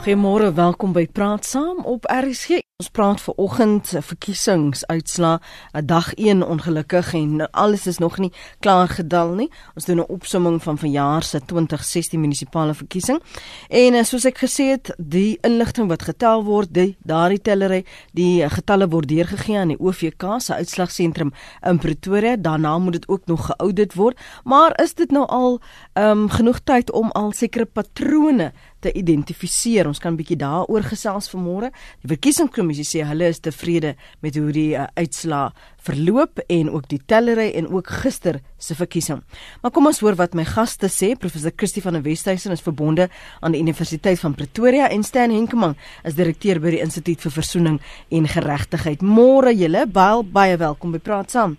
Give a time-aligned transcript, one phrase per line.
[0.00, 2.69] Goeiemôre, welkom by Praat Saam op RSG.
[2.80, 5.38] Ons praat ver oggend verkiesingsuitslae,
[5.76, 9.50] 'n dag 1 ongelukkig en alles is nog nie klaar gedal nie.
[9.74, 13.20] Ons doen 'n opsomming van vanjaar se 2016 munisipale verkiesing.
[13.68, 18.48] En eh, soos ek gesê het, die inligting wat getel word, die daardie tellery, die
[18.48, 22.36] getalle word deurgegee aan die OVK se uitslagsentrum in Pretoria.
[22.36, 24.18] Daarna moet dit ook nog geaudit word.
[24.44, 25.60] Maar is dit nou al
[25.92, 29.86] ehm um, genoeg tyd om al sekere patrone te identifiseer.
[29.86, 31.70] Ons kan 'n bietjie daaroor gesels vanmôre.
[32.00, 37.00] Die verkiesingskommissie sê hulle is tevrede met hoe die uh, uitslaa verloop en ook die
[37.06, 39.22] tellery en ook gister se verkiesing.
[39.62, 41.14] Maar kom ons hoor wat my gaste sê.
[41.18, 43.08] Professor Christie van der Westhuizen is verbonde
[43.40, 47.80] aan die Universiteit van Pretoria en Stan Henkemann is direkteur by die Instituut vir Versoening
[48.10, 49.02] en Geregtigheid.
[49.02, 51.56] Môre julle, baie baie welkom by Praat Saam.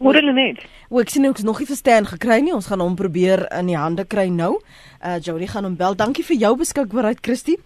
[0.00, 0.62] Môre net.
[0.88, 2.54] O, ek sien ook nog nie verstaan gekry nie.
[2.56, 4.56] Ons gaan hom probeer in die hande kry nou.
[5.04, 5.96] Uh Jody gaan hom bel.
[5.96, 7.58] Dankie vir jou beskikbaarheid, Christie.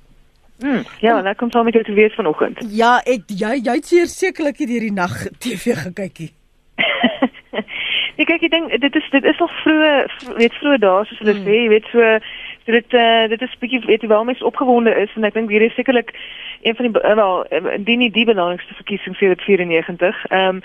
[0.59, 2.63] Mm, ja, dan kom sommer toe te wees vanoggend.
[2.83, 6.33] Ja, ek jy jy het sekerlik hier die nag TV gekykie.
[8.15, 11.35] ek kyk ek dink dit is dit is nog vroeg weet vroeg daar soos hulle
[11.35, 11.47] mm.
[11.47, 12.19] sê, jy weet so
[12.65, 15.51] So dit uh, dit is bietjie weet jy wel mens opgewonde is en ek dink
[15.53, 16.15] hier is sekerlik
[16.65, 17.45] een van die uh, wel
[17.77, 20.25] indien nie die belangrikste verkiesing vir 94.
[20.31, 20.63] Ehm um,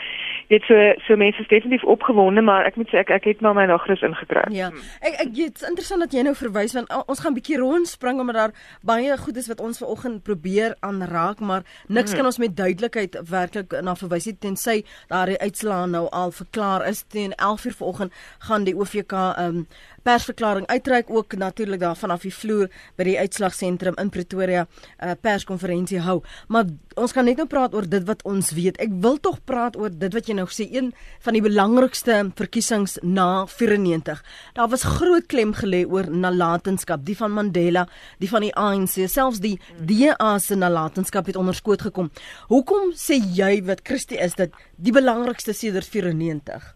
[0.50, 3.56] dit so so mense is definitief opgewonde maar ek moet sê ek ek het maar
[3.58, 4.46] my nagrus ingekry.
[4.56, 4.72] Ja.
[5.06, 8.56] Ek ek dit's interessant dat jy nou verwys want ons gaan bietjie rondspring omdat daar
[8.82, 12.18] baie goed is wat ons vanoggend probeer aanraak maar niks hmm.
[12.18, 14.78] kan ons met duidelikheid werklik na verwys nie tensy
[15.12, 18.14] daardie uitslaa nou al verklaar is teen 11:00 vanoggend
[18.50, 19.66] gaan die OVK ehm um,
[20.04, 25.12] persverklaring uitreik ook natuurlik daar vanaf die vloer by die uitslagsentrum in Pretoria 'n uh,
[25.22, 26.22] perskonferensie hou.
[26.48, 28.78] Maar ons gaan net nou praat oor dit wat ons weet.
[28.78, 30.92] Ek wil tog praat oor dit wat jy nou sê een
[31.26, 34.24] van die belangrikste verkiesings na 94.
[34.58, 37.86] Daar was groot klem gelê oor nalatenskap, die van Mandela,
[38.24, 42.12] die van die ANC, selfs die DA se nalatenskap het onderskoot gekom.
[42.50, 46.76] Hoekom sê jy wat Christie is dit die belangrikste sedert 94?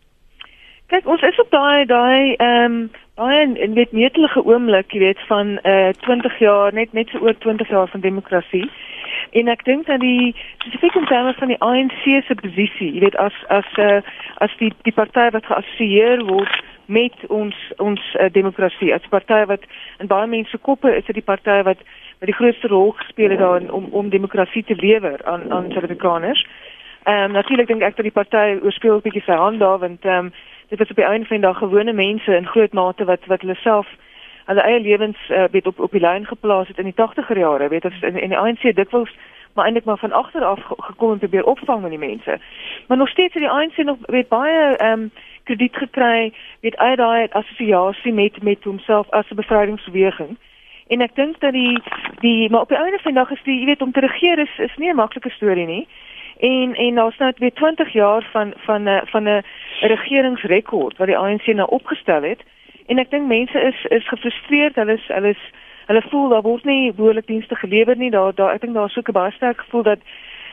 [0.91, 2.83] Kyk, ons is op daai daai ehm um,
[3.17, 7.21] baie in dit meetlike oomblik, jy weet, van uh eh, 20 jaar, net net so
[7.21, 8.65] oor 20 jaar van demokrasie.
[9.31, 13.15] En ek dink dat die spesifiek in terme van die ANC se posisie, jy weet,
[13.15, 14.01] as as uh
[14.37, 19.63] as die die party wat geassosieer word met ons ons uh, demokrasie, as party wat
[19.99, 21.81] in baie mense koppe is dit die party wat
[22.19, 26.45] wat die grootste rol gespeel het daarin om om demokrasie te lewer aan aan Suid-Afrikaners.
[27.03, 30.05] Ehm um, natuurlik dink ek dat die party oorspeel 'n bietjie sy hand daar want
[30.05, 30.33] ehm um,
[30.69, 33.41] dit was op die einde van die dag gewone mense in groot mate wat wat
[33.41, 33.87] hulle self
[34.45, 37.67] hulle eie lewens uh, weet op op die lyn geplaas het in die 80er jare.
[37.67, 39.11] Weet as in, in die ANC dikwels
[39.53, 42.39] maar eintlik maar van agter af gekom en probeer opvang met die mense.
[42.87, 45.11] Maar nog steeds het die ANC nog weet baie ehm um,
[45.43, 50.37] krediet gekry weet uit daai assosiasie met met homself as 'n bevrydingsbeweging
[50.87, 51.81] en ek dink dat die
[52.19, 54.39] die maar op die einde van die dag is die jy weet om te regeer
[54.39, 55.87] is is nie 'n maklike storie nie.
[56.39, 59.43] En en daar's nou weer 20 jaar van van 'n van 'n
[59.81, 62.41] regeringsrekord wat die ANC nou opgestel het
[62.87, 64.75] en ek dink mense is is gefrustreerd.
[64.75, 65.43] Hulle is hulle is
[65.87, 68.11] hulle voel daar word nie behoorlik dienste gelewer nie.
[68.11, 69.99] Daar daar ek dink daar is ook 'n baie sterk gevoel dat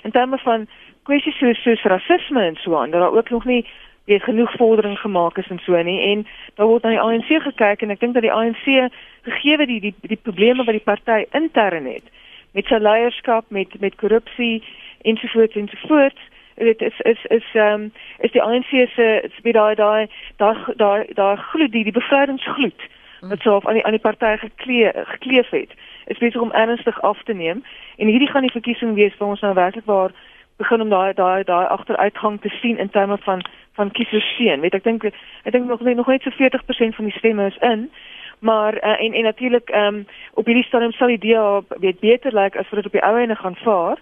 [0.02, 0.66] in terme van
[1.02, 3.66] kwessies soos, soos rasisme en so aan dat daar ook nog nie
[4.04, 6.00] weer genoeg vordering gemaak is en so nie.
[6.00, 8.90] En daar word na die ANC gekyk en ek dink dat die ANC
[9.22, 12.04] gegee die die die probleme wat die party intern het
[12.52, 14.62] met sy leierskap met met korrupsie
[15.02, 16.20] ensovoorts ensovoorts
[16.64, 21.06] dit is is is ehm um, is die ANC se spesiaal daai daai daai daai
[21.14, 22.88] daai gloed die die bevrydingsgloed
[23.20, 25.72] wat so aan die aan die party geklee gekleef het
[26.06, 27.64] is besig om ernstig af te neem.
[27.96, 30.10] En hierdie gaan die verkiesing wees waar ons nou werklik waar
[30.56, 34.74] begin om daai daai daai agteruitgang te sien in terme van van kiesers sien weet
[34.74, 37.90] ek dink ek dink nog nog net so 40% van die stemme is in
[38.38, 42.32] maar uh, en en natuurlik ehm um, op hierdie stadium sal die DA weet beter
[42.32, 43.96] lyk like as wat dit op die ou ene gaan vaar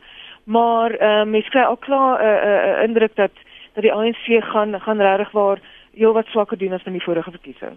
[0.48, 3.34] maar ehm um, mens kry al klaar 'n uh, uh, uh, indruk dat
[3.74, 5.58] dat die ANC gaan gaan regtig waar
[5.92, 7.76] heel wat swakker doen as in die vorige verkiesing.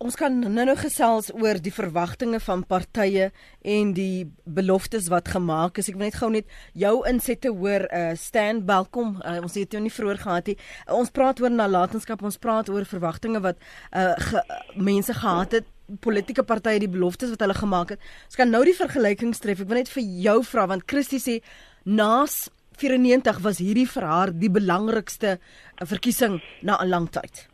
[0.00, 3.26] Ons kan nou nou gesels oor die verwagtinge van partye
[3.62, 5.90] en die beloftes wat gemaak is.
[5.92, 7.84] Ek wil net gou net jou insette hoor.
[7.92, 9.18] Uh Stan, welkom.
[9.20, 10.56] Uh, ons het jou nie vroeër gehad nie.
[10.86, 12.24] Uh, ons praat oor nalatenskap.
[12.24, 13.60] Ons praat oor verwagtinge wat
[13.92, 14.40] uh ge,
[14.74, 15.68] mense gehad het
[16.00, 18.08] politieke partye die beloftes wat hulle gemaak het.
[18.30, 19.60] Ons kan nou die vergelykings tref.
[19.60, 21.40] Ek wil net vir jou vra want Christie sê
[21.84, 22.50] Naas
[22.80, 25.38] 94 was hierdie vir haar die belangrikste
[25.80, 27.48] verkiesing na 'n lang tyd.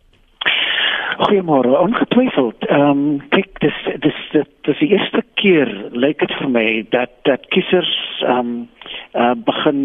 [1.19, 1.78] Goeiemôre.
[1.81, 2.67] Ongetwyfeld.
[2.69, 4.19] Ehm um, kyk dis dis
[4.62, 8.69] dis die eerste keer lyk dit vir my dat dat kiesers ehm um,
[9.14, 9.81] uh, begin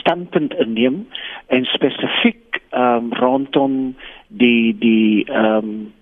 [0.00, 1.06] standpunt inneem
[1.46, 3.94] en spesifiek ehm um, rondom
[4.28, 5.92] die die ehm um,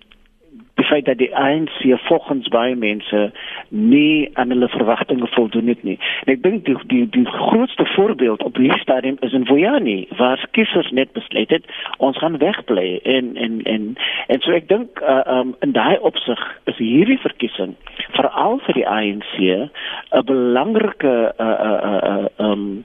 [0.81, 3.33] die feit dat die ANC volgens baie mense
[3.69, 5.99] nie aan hulle verwagtinge voldoen het nie.
[6.25, 10.41] En ek dink die die die grootste voorbeeld op hierdie stadium is in Vuyani waar
[10.57, 11.69] kiesers net besluit het
[11.99, 13.01] ons gaan wegbly.
[13.05, 13.87] En en en
[14.33, 16.41] en so ek dink uh, um, in daai opsig
[16.73, 17.77] is hierdie verkiesing
[18.17, 22.85] veral vir die ANC 'n belangrike uh, uh, uh, uh, um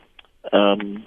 [0.52, 1.04] um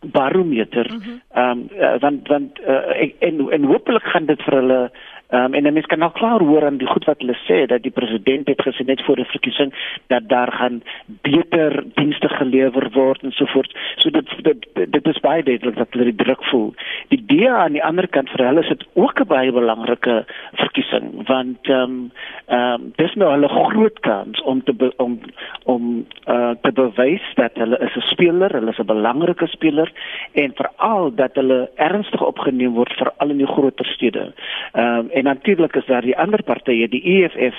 [0.00, 0.86] barometer.
[0.88, 5.54] Ehm um, uh, want want uh, en en hopelik gaan dit vir hulle Ehm um,
[5.54, 7.94] en dan mens kan nou klaar hoor aan die goed wat hulle sê dat die
[7.94, 9.72] president het gesê net voor die verkiesing
[10.06, 10.82] dat daar gaan
[11.22, 13.76] beter dienste gelewer word en so voort.
[13.96, 14.66] So dit dit
[14.96, 16.74] dit is baie duidelik dat hulle die druk voel.
[17.08, 21.26] Die DA aan die ander kant vir hulle is dit ook 'n baie belangrike verkiesing
[21.28, 22.10] want ehm um,
[22.46, 25.18] ehm um, dis nou hulle groot kans om te be, om
[25.64, 29.92] om uh, te bewys dat hulle is 'n speler, hulle is 'n belangrike speler
[30.32, 34.32] en veral dat hulle ernstig opgeneem word veral in die groter stede.
[34.72, 37.58] Ehm um, en natuurlik is daar die ander partye die EFF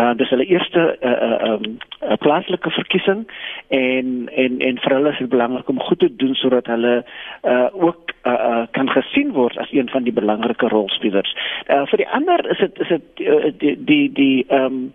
[0.00, 3.24] uh, dis hulle eerste uh, um, uh, plaaslike verkiesing
[3.68, 7.66] en en en vir hulle is dit belangrik om goed te doen sodat hulle uh,
[7.72, 11.36] ook uh, uh, kan gesien word as een van die belangrike rolspelers.
[11.68, 14.88] Uh, vir die ander is dit is dit uh, die die die ehm um,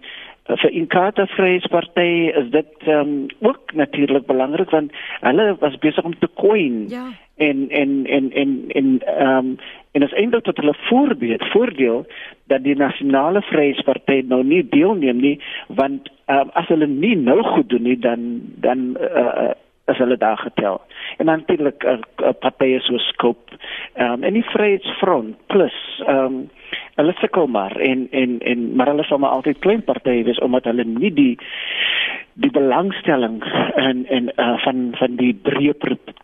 [0.57, 4.91] vir Inkatha Vryheidsparty is dit um, ook natuurlik belangrik want
[5.21, 7.05] hulle was besig om te coin ja.
[7.37, 9.57] en en en en en ehm um,
[9.91, 12.05] en as eintlik tot hulle voorbeeld voordeel
[12.47, 17.69] dat die nasionale vryheidsparty nou nie deelneem nie want um, as hulle nie nou goed
[17.69, 19.51] doen nie dan dan uh,
[19.89, 20.81] as hulle daar getel.
[21.17, 23.51] En natuurlik 'n uh, uh, partye so skop
[23.95, 25.77] um, en die Vryheidsfront plus
[26.07, 26.49] ehm um,
[26.99, 30.63] hulle sukkel maar en en en maar hulle sal maar altyd klein partye wees omdat
[30.63, 31.37] hulle nie die
[32.33, 33.43] die belangstelling
[33.75, 35.73] en en uh, van van die breë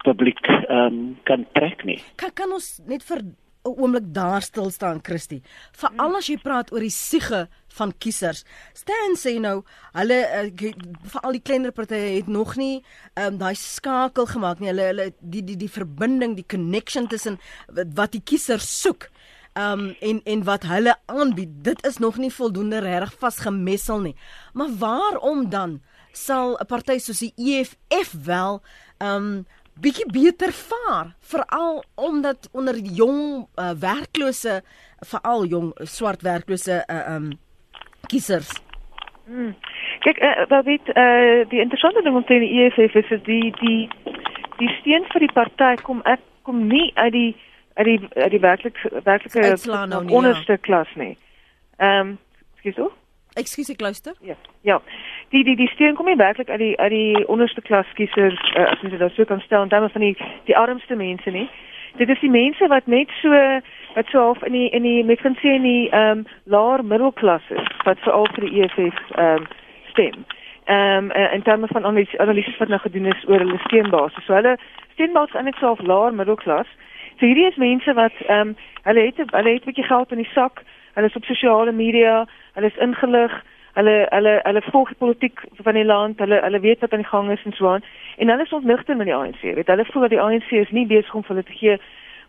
[0.04, 2.00] publiek um, kan trek nie.
[2.16, 3.24] Kan kan ons net vir
[3.66, 5.42] 'n oomblik daar stil staan Christie.
[5.72, 8.44] Veral as jy praat oor die siege van kiesers.
[8.74, 9.64] Stan sê nou
[9.98, 10.72] hulle uh,
[11.10, 12.84] veral die kleiner partye het nog nie
[13.16, 14.70] um, daai skakel gemaak nie.
[14.70, 17.40] Hulle hulle die die die verbinding, die connection tussen
[17.70, 19.10] wat die kiesers soek
[19.56, 24.16] um en en wat hulle aanbied, dit is nog nie voldoende reg vasgemessel nie.
[24.54, 25.82] Maar waarom dan
[26.12, 28.62] sal 'n party soos die EFF wel
[29.00, 29.46] um
[29.82, 34.62] bietjie beter vaar, veral omdat onder jong uh, werklose
[35.00, 37.32] veral jong swart werklose uh, um
[38.08, 38.52] kiesers.
[39.26, 39.56] Hmm.
[40.00, 43.52] Kyk, uh, wat weet uh, die interessante ding om te sê die EFF is die
[43.60, 43.90] die
[44.60, 47.32] die steun vir die party kom ek kom nie uit die
[47.76, 49.56] uit die uit die werklik werklike
[49.92, 50.64] nou onderste ja.
[50.68, 51.16] klas nie.
[51.78, 52.18] Ehm, um,
[52.62, 52.92] skus so?
[53.36, 54.14] Ekskuus ek luister.
[54.22, 54.36] Ja.
[54.62, 54.82] Ja.
[55.30, 58.70] Die die die steun kom nie werklik uit die uit die onderste klas kiesers uh,
[58.72, 60.16] as jy dit sou kan stel en dan van die
[60.48, 61.50] die armste mense nie.
[62.00, 63.32] Dit is die mense wat net so
[63.96, 66.84] wat so half in die in die met kan sê in die ehm um, laer
[66.84, 69.48] middelklasse wat veral vir die EFF ehm um,
[69.92, 70.26] stem.
[70.66, 74.26] Ehm um, in terme van analises wat nou gedoen is oor hulle steunbasis.
[74.26, 74.56] So hulle
[74.94, 76.72] steunbasis is net so half laer middelklas.
[77.20, 78.56] So hierdie is mense wat ehm um,
[78.88, 80.64] hulle het hulle het 'n bietjie geld in die sak.
[80.96, 83.36] Hulle is op sosiale media, hulle is ingelig,
[83.76, 87.12] hulle hulle hulle volg die politiek van die land, hulle hulle weet wat aan die
[87.12, 87.84] gang is en so aan.
[88.18, 89.42] En hulle is ontnigter met die ANC.
[89.42, 91.80] Weet hulle voel dat die ANC is nie besig om vir hulle te gee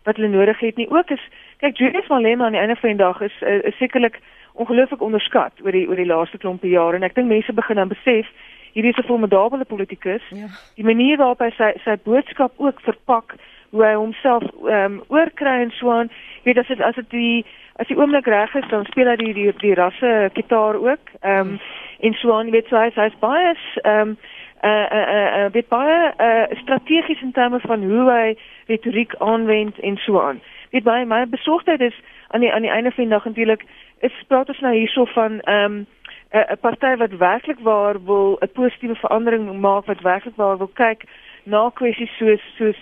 [0.07, 0.89] wat hulle nodig het nie.
[0.91, 1.23] Ook is
[1.63, 4.19] kyk Julius Malema aan die einde van die dag is is, is sekerlik
[4.53, 7.91] ongelooflik onderskat oor die oor die laaste klompie jare en ek dink mense begin dan
[7.91, 8.29] besef
[8.73, 10.23] hierdie is 'n formidable politikus.
[10.29, 10.47] Ja.
[10.75, 13.35] Die manier waarop hy sy sy boodskap ook verpak
[13.71, 16.09] hoe hy homself ehm um, oorkry en so aan.
[16.43, 17.45] Jy weet as dit as dit die
[17.77, 21.13] as die oomblik reg is dan speel hy die die, die rasse gitaar ook.
[21.21, 21.59] Ehm um,
[21.99, 24.17] en so aan, jy weet so hy hy's baie ehm um,
[24.65, 25.07] uh uh
[25.39, 30.41] uh dit baie uh strategies in terme van hoe hy retoriek aanwend en so aan.
[30.71, 33.65] Dit baie my besorgdheid is aan die aan die einde van die dag natuurlik
[33.99, 35.85] is praat ons nou hierso van ehm um,
[36.33, 41.03] 'n party wat werklik waar wil 'n positiewe verandering maak wat werklik waar wil kyk
[41.43, 42.79] na kwessies soos soos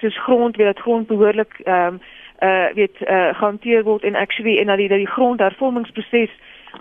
[0.00, 2.00] soos grond weet dat grond behoorlik ehm um,
[2.42, 6.30] uh weet uh gehanteer word en actually en dat die die grondhervormingsproses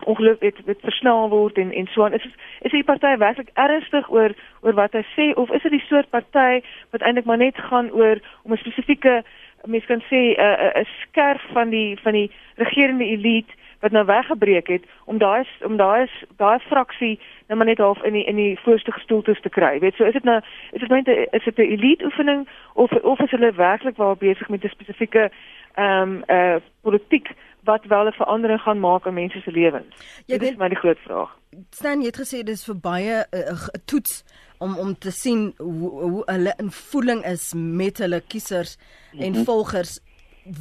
[0.04, 2.14] ongelukkig weet weet versnel word en en so aan.
[2.14, 2.28] Is
[2.62, 6.10] is die party werklik ernstig oor oor wat hy sê of is dit die soort
[6.10, 6.62] party
[6.92, 9.24] wat eintlik maar net gaan oor om 'n spesifieke
[9.66, 14.06] mens kan sê 'n uh, 'n skerf van die van die regerende elite wat nou
[14.06, 18.36] weggebreek het om daai om daai daai fraksie nou maar net half in die in
[18.36, 19.80] die voorste gestoeltes te kry.
[19.80, 20.40] Weet so is dit nou
[20.72, 24.50] is dit net is dit 'n elite oefening of of is hulle werklik waar besig
[24.50, 25.32] met 'n spesifieke
[25.74, 29.96] ehm um, eh uh, politiek wat wel 'n verandering gaan maak in mense se lewens?
[30.26, 31.38] Ja, dit is my die groot vraag.
[31.70, 34.24] Stan, jy het gesê dis vir baie 'n uh, uh, toets
[34.58, 38.78] om om te sien hoe hoe hulle in voeling is met hulle kiesers
[39.12, 39.44] en mm -hmm.
[39.44, 40.00] volgers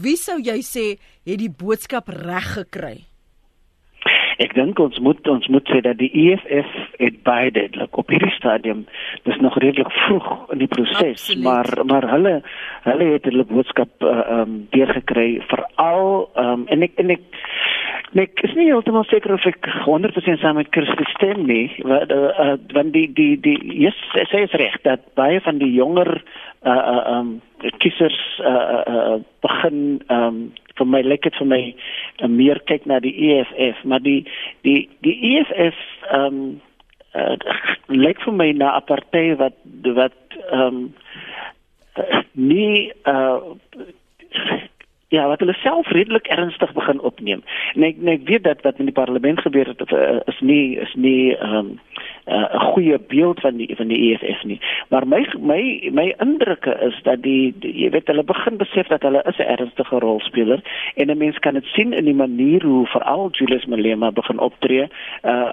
[0.02, 0.86] wie sou jy sê
[1.26, 2.96] het die boodskap reg gekry?
[4.42, 8.32] ek dink ons moet ons moet sê dat die EFF het baie duidelik op hierdie
[8.36, 8.84] stadium
[9.28, 12.34] dis nog redelik vroeg in die proses maar maar hulle
[12.84, 17.24] hulle het hulle boodskap uh, um deurgekry veral um en ek en ek
[18.14, 22.30] Ek is nie heeltemal seker of ek 100% saam met Christus stem nie, want uh,
[22.38, 23.98] uh, want die die die yes,
[24.30, 26.12] sê is reg dat baie van die jonger
[26.62, 27.32] uh uh um
[27.82, 30.38] kiesers uh uh begin um
[30.78, 31.60] vir my dit vir my
[32.22, 34.22] uh, meer kyk na die EFF, maar die
[34.62, 35.82] die die EFF
[36.14, 36.40] um
[37.18, 37.34] uh,
[37.90, 39.58] lyk vir my na 'n party wat
[39.98, 40.94] wat um
[42.34, 43.56] nie uh
[45.08, 47.42] ja, wat hulle self redelik ernstig begin opneem.
[47.74, 50.76] En ek en ek weet dat wat in die parlement gebeur het uh, is nie
[50.82, 51.68] is nie ehm um,
[52.26, 54.60] uh, 'n goeie beeld van die van die EFF nie.
[54.88, 59.02] Maar my my my indrukke is dat die, die jy weet hulle begin besef dat
[59.02, 60.60] hulle is 'n ernstige rolspeler
[60.94, 64.88] en 'n mens kan dit sien in die manier hoe veral Julius Malema begin optree.
[65.22, 65.50] Uh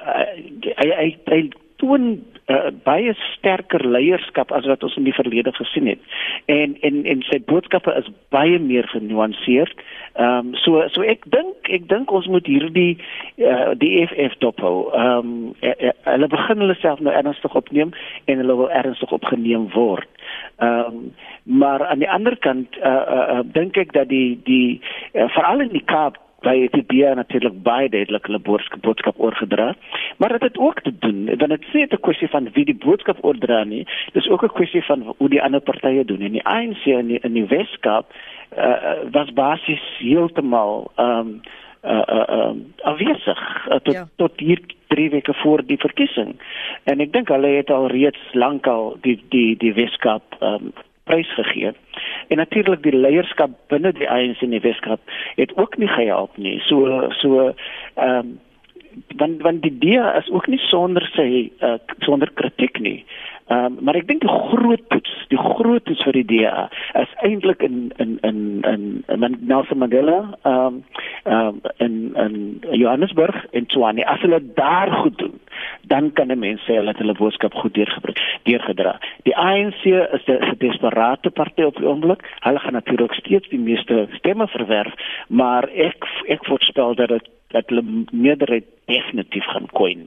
[0.81, 5.88] hy hy hy toon uh, baie sterker leierskap as wat ons in die verlede gesien
[5.88, 6.00] het.
[6.52, 9.84] En en en sy boodskappe is baie meer genuanceerd.
[10.14, 12.98] Ehm um, so so ek dink ek dink ons moet hierdie
[13.38, 14.90] uh, die EFF dophou.
[14.94, 15.54] Ehm um,
[16.10, 17.94] hulle begin hulle self nou ernstig opneem
[18.26, 20.10] en hulle wil ernstig opgeneem word.
[20.58, 24.80] Ehm um, maar aan die ander kant uh, uh, dink ek dat die die
[25.12, 28.42] uh, veral in die Kaap by die BA natuurlik baie duidelik hulle
[28.84, 29.74] boodskap oorgedra.
[30.18, 32.82] Maar dit het ook te doen, dan dit sê dit 'n kwessie van wie die
[32.86, 33.88] boodskap oordra nie.
[34.14, 36.22] Dis ook 'n kwessie van hoe die ander partye doen.
[36.22, 38.06] En die ANC in die, in die Weskaap
[38.58, 41.42] uh, was basies heeltemal ehm um,
[41.84, 44.08] uh uh um, afwesig uh, tot ja.
[44.16, 46.36] tot hier 3 weke voor die verkiesing.
[46.84, 50.72] En ek dink hulle het al reeds lankal die die die Weskaap um,
[51.03, 51.72] prys gegee.
[52.27, 55.00] En natuurlik die leierskap binne die ANC in die Weskaap
[55.36, 56.60] het ook nie gehelp nie.
[56.69, 57.53] So so
[57.95, 58.39] ehm um,
[59.18, 63.06] want want die DA is ook nie sonder sy uh, sonder kritiek nie.
[63.48, 66.70] Ehm um, maar ek dink die groot toets, die groot toets vir die DA
[67.02, 68.38] is eintlik in in in
[68.70, 70.78] in, in Nelson Mandela ehm um,
[71.24, 74.06] ehm um, in in Johannesburg en Tshwane.
[74.08, 75.36] As hulle daar goed doen,
[75.92, 79.00] dan kan 'n mens sê het hulle boodskap goed deurgebring, deurgedra.
[79.24, 82.24] Die ANC is 'n desperate party op die oomblik.
[82.40, 84.94] Hulle gaan natuurlik steeds die meeste stemme verwerf,
[85.28, 90.05] maar ek ek voorspel dat dit dat hulle meerderheid definitief gaan koin.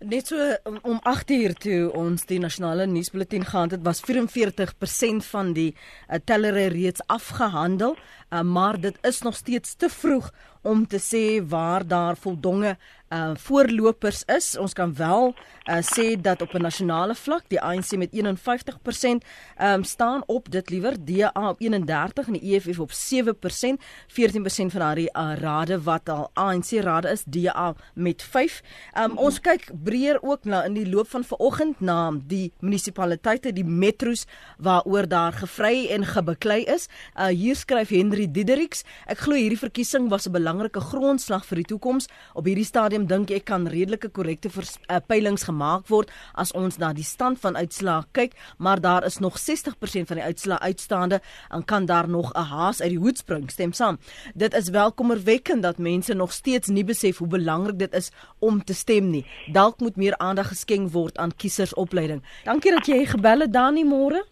[0.00, 5.26] Net so um, om 8 uur toe ons die nasionale nuusbulletin gehad het, was 44%
[5.28, 10.30] van die uh, tellery reeds afgehandel, uh, maar dit is nog steeds te vroeg
[10.62, 12.76] om te sê waar daar voldonge
[13.10, 14.56] uh voorlopers is.
[14.56, 15.34] Ons kan wel
[15.70, 19.24] uh sê dat op 'n nasionale vlak die ANC met 51%
[19.58, 24.80] um staan op dit liewer DA op 31 en die EFF op 7%, 14% van
[24.80, 28.62] daardie uh, rade wat al ANC rade is, DA met 5.
[28.98, 33.64] Um ons kyk breër ook na in die loop van vanoggend na die munisipaliteite, die
[33.64, 34.26] metros
[34.58, 36.88] waaroor daar gevry en gebeklei is.
[37.18, 41.68] Uh hier skryf Henry Didericks, ek glo hierdie verkiesing was 'n belangrike grondslag vir die
[41.70, 42.08] toekoms.
[42.34, 46.92] Op hierdie stadium dink ek kan redelike korrekte uh, peilings gemaak word as ons na
[46.92, 51.64] die stand van uitslae kyk, maar daar is nog 60% van die uitslae uitstaande en
[51.64, 53.50] kan daar nog 'n haas uit die hoed spring.
[53.50, 53.98] Stem saam.
[54.34, 58.74] Dit is welkommerwekkend dat mense nog steeds nie besef hoe belangrik dit is om te
[58.74, 59.26] stem nie.
[59.52, 62.22] Dalk moet meer aandag geskenk word aan kiesersopleiding.
[62.44, 64.24] Dankie dat jy gebel het Dani môre.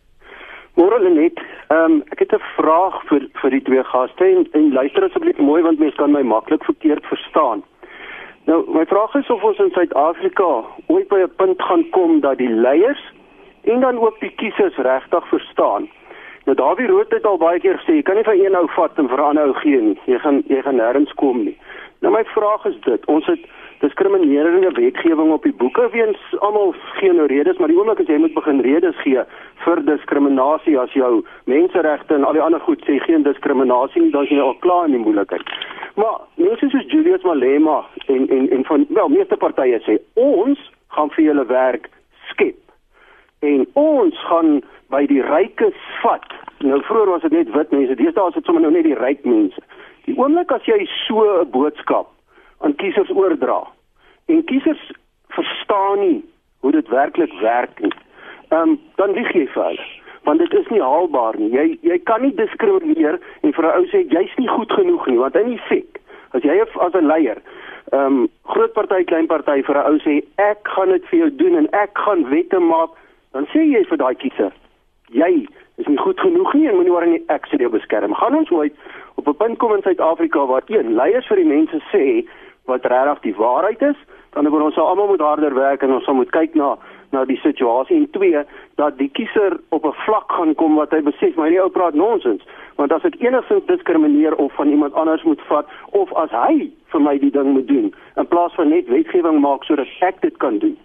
[0.79, 1.41] Môre Lenet,
[1.75, 5.39] ehm um, ek het 'n vraag vir vir die twee gaste en, en luister asseblief
[5.39, 7.65] mooi want mense kan my maklik verkeerd verstaan.
[8.45, 12.39] Nou, my vraag is of ons in Suid-Afrika ooit by 'n punt gaan kom dat
[12.39, 13.03] die leiers
[13.65, 15.89] en dan ook die kiesers regtig verstaan.
[16.45, 18.99] Nou Dawie Rood het al baie keer gesê jy kan nie van een ou vat
[18.99, 19.99] en vir 'n ander ou gee nie.
[20.07, 21.59] Jy gaan jy gaan nêrens kom nie.
[22.01, 23.41] Nou my vraag is dit, ons het
[23.79, 28.19] diskriminerende wetgewing op die boeke weens almal gee nou redes, maar die oomblik as jy
[28.19, 29.23] moet begin redes gee
[29.65, 31.11] vir diskriminasie as jou
[31.51, 34.89] menseregte en al die ander goed sê geen diskriminasie nie, dan is jy al klaar
[34.91, 35.55] in die moeilikheid.
[36.01, 40.67] Maar mense soos Julius Malema en en en van wel meeste partye sê ons
[40.97, 41.89] gaan vir julle werk
[42.33, 42.59] skep.
[43.47, 46.31] En ons gaan by die rykes vat.
[46.67, 49.27] Nou vroeër was dit net wit mense, deesdae is dit sommer nou net die ryk
[49.27, 49.67] mense.
[50.11, 52.09] Die oomblik as jy so 'n boodskap
[52.61, 53.63] aan kiesers oordra.
[54.27, 54.93] En kiesers
[55.29, 56.25] verstaan nie
[56.61, 57.95] hoe dit werklik werk nie.
[58.49, 59.87] Ehm um, dan lieg jy vir hulle.
[60.23, 61.51] Want dit is nie haalbaar nie.
[61.51, 65.19] Jy jy kan nie diskrimineer en vir 'n ou sê jy's nie goed genoeg nie,
[65.19, 66.01] want hy is fik.
[66.33, 67.43] As jy as 'n leier
[67.93, 71.31] ehm um, groot party klein party vir 'n ou sê ek gaan dit vir jou
[71.37, 72.91] doen en ek gaan wette maak,
[73.33, 74.53] dan sê jy vir daai kiezer
[75.13, 75.47] jy
[75.79, 78.15] is nie goed genoeg nie en moenie waar nie ek sê jy beskerm.
[78.15, 78.75] Gaan ons ooit
[79.17, 82.27] op 'n punt kom in Suid-Afrika waar een leiers vir die mense sê
[82.69, 83.99] wat regtig die waarheid is,
[84.37, 86.77] dan moet ons almal moet harder werk en ons moet kyk na
[87.11, 87.97] na die situasie.
[87.97, 88.43] En twee
[88.77, 91.95] dat die kiezer op 'n vlak gaan kom wat hy besef maar nie ou praat
[91.95, 92.45] nonsens.
[92.77, 97.01] Want as ek enigsins diskrimineer of van iemand anders moet vat of as hy vir
[97.01, 100.59] my die ding moet doen in plaas van net wetgewing maak sodat ek dit kan
[100.59, 100.79] doen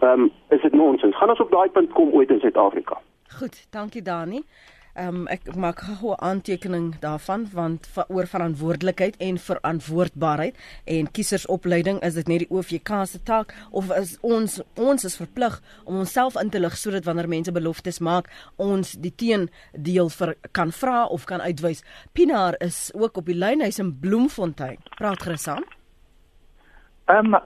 [0.00, 1.16] um, is dit nonsens.
[1.16, 2.98] Gaan ons op daai punt kom ooit in Suid-Afrika.
[3.38, 4.42] Goed dankie Dani
[4.94, 11.10] Ehm um, ek maak gou 'n aantekening daarvan want va, oor verantwoordelikheid en verantwoordbaarheid en
[11.10, 15.96] kiesersopleiding is dit net die OVK se taak of is ons ons is verplig om
[15.96, 21.06] onsself in te lig sodat wanneer mense beloftes maak ons die teendeel vir kan vra
[21.06, 21.82] of kan uitwys.
[22.12, 24.78] Pinaar is ook op die lyn hy's in Bloemfontein.
[24.96, 25.64] Praat gerus aan.
[27.06, 27.40] Ehm um,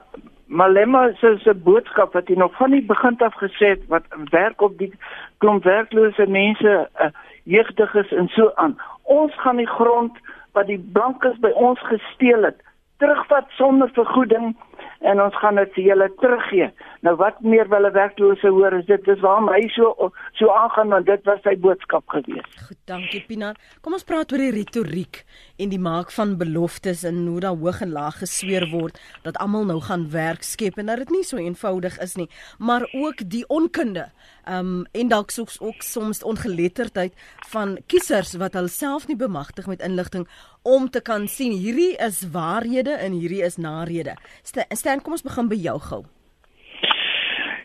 [0.49, 4.61] Malema se se boodskap wat hy nog van die begin af gesê het wat werk
[4.61, 4.93] op die
[5.37, 7.09] klomp werklose mense uh,
[7.49, 8.77] jeugdiges en so aan.
[9.03, 10.17] Ons gaan die grond
[10.57, 12.61] wat die blankes by ons gesteel het,
[12.99, 14.55] terugvat sonder vergoeding
[14.99, 16.67] en ons gaan dit vir julle teruggee.
[17.07, 20.89] Nou wat meer wil 'n werklose hoor is dit dis waarom hy so so aangaan
[20.89, 22.47] want dit was sy boodskap gewees.
[22.67, 23.53] Goed, dankie Pina.
[23.81, 25.23] Kom ons praat oor die retoriek
[25.57, 29.65] en die maak van beloftes en hoe daar hoog en laag gesweer word dat almal
[29.65, 32.29] nou gaan werk skep en dat dit nie so eenvoudig is nie,
[32.59, 34.11] maar ook die onkunde.
[34.45, 37.13] Ehm um, en dalk soms ook soms ongeletterdheid
[37.51, 40.27] van kiesers wat hulself nie bemagtig met inligting
[40.75, 44.15] om te kan sien hierdie is waarhede en hierdie is narede.
[44.43, 46.03] Stan, kom ons begin by jou gou.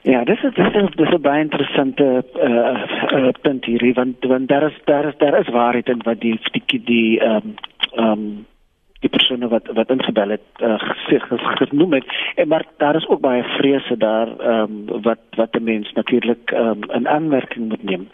[0.05, 2.07] Ja, dis is dis is dis 'n baie interessante
[2.37, 2.81] uh,
[3.19, 6.39] uh, punt hierdie want want daar is daar is daar is waarheid in wat die
[6.53, 7.55] die die ehm um,
[7.95, 8.47] ehm um,
[9.05, 11.21] die persone wat wat ingebel het uh, gesê
[11.61, 12.07] genoem het
[12.41, 16.51] en maar daar is ook baie vrese daar ehm um, wat wat die mens natuurlik
[16.51, 18.09] ehm um, in aanmerking moet neem.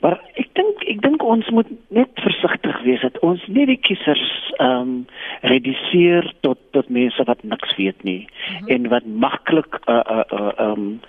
[0.00, 4.52] Maar ek dink ek dink ons moet net versigtig wees dat ons nie die kiesers
[4.58, 4.94] ehm um,
[5.40, 8.68] reduseer tot tot mense wat niks weet nie mm -hmm.
[8.68, 11.00] en wat maklik uh uh uh um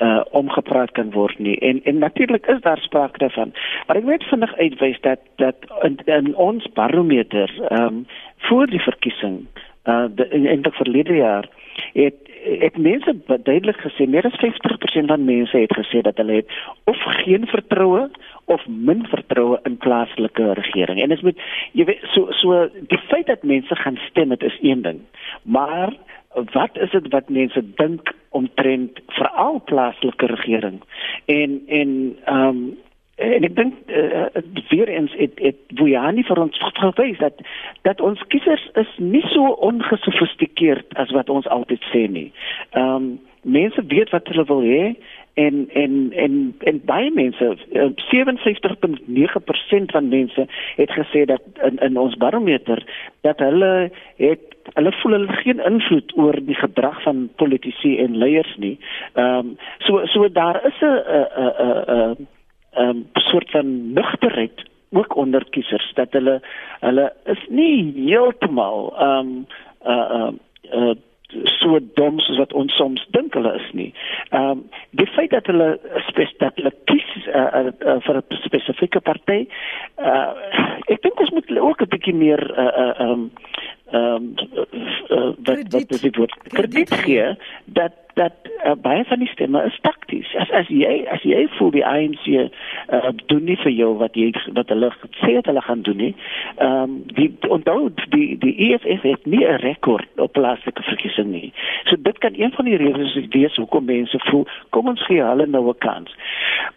[0.00, 3.52] uh omgepraat kan word nie en en natuurlik is daar sprake daarvan
[3.86, 8.06] maar ek weet vinnig uitwys dat dat in, in ons barometer ehm um,
[8.48, 9.46] voor die verkiesing
[9.84, 11.48] uh in eintlik verlede jaar
[11.92, 16.52] het het mense duidelik gesê meer as 50% van mense het gesê dat hulle het
[16.84, 18.08] of geen vertroue
[18.44, 21.02] of min vertroue in plaaslike regering.
[21.02, 24.58] En dit moet jy weet so so die feit dat mense gaan stem dit is
[24.60, 25.00] een ding.
[25.42, 25.92] Maar
[26.52, 30.80] wat is dit wat mense dink omtrent veral plaaslike regering?
[31.26, 32.78] En en ehm um,
[33.20, 34.28] en ek dink uh,
[34.70, 37.42] weer eens het het Bujani vir ons gewys dat
[37.84, 42.30] dat ons kiesers is nie so ongesofistikeerd as wat ons altyd sê nie.
[42.70, 43.10] Ehm um,
[43.42, 44.82] mense weet wat hulle wil hê
[45.44, 45.92] en en
[46.24, 46.34] en
[46.70, 47.76] en baie mense 57.9%
[49.94, 50.42] van mense
[50.76, 52.78] het gesê dat in in ons barometer
[53.26, 54.40] dat hulle het
[54.74, 58.78] hulle voel hulle geen invloed oor die gedrag van politici en leiers nie.
[59.14, 61.00] Ehm um, so so daar is 'n 'n
[62.16, 62.26] 'n
[62.88, 66.40] 'n soort van nugterheid ook onder kiesers dat hulle
[66.80, 69.46] hulle is nie heeltemal ehm um,
[69.86, 70.32] uh uh,
[70.72, 70.94] uh
[71.60, 73.90] so dom soos wat ons soms dink hulle is nie.
[74.30, 74.64] Ehm um,
[74.98, 79.46] die feit dat hulle spesifiek kies uh, uh, uh, vir 'n spesifieke party,
[79.98, 80.30] uh,
[80.88, 83.30] ek dink ons moet ook 'n bietjie meer uh, uh, um,
[83.92, 88.32] ehm um, wat wat dit word krediet gee dat dat
[88.64, 90.34] uh, baie van die stemme is takties.
[90.38, 94.30] As as jy as jy voel die ANC uh, doen nie vir jou wat jy
[94.56, 96.14] wat hulle sê dat hulle gaan doen nie.
[96.56, 101.52] Ehm um, die onthou die die EFF het nie 'n rekord op plaaslike verkiesing nie.
[101.84, 105.46] So dit kan een van die redes wees hoekom mense voel kom ons gee hulle
[105.46, 106.14] nou 'n kans.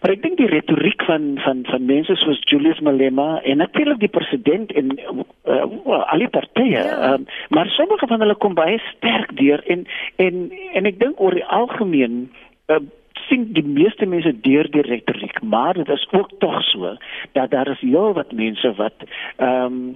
[0.02, 4.14] Maar ek dink die retoriek van van van mense soos Julius Malema en natuurlik die
[4.20, 5.00] president en
[5.46, 9.64] uh, well, al die partye ja Um, maar sommige van hulle kom baie sterk deur
[9.68, 12.28] en en en ek dink oor die algemeen
[12.68, 12.84] uh,
[13.28, 16.96] sien die meeste mense deur die retoriek, maar dit is ook tog so
[17.38, 19.08] dat daar is heel wat mense wat
[19.38, 19.96] ehm um,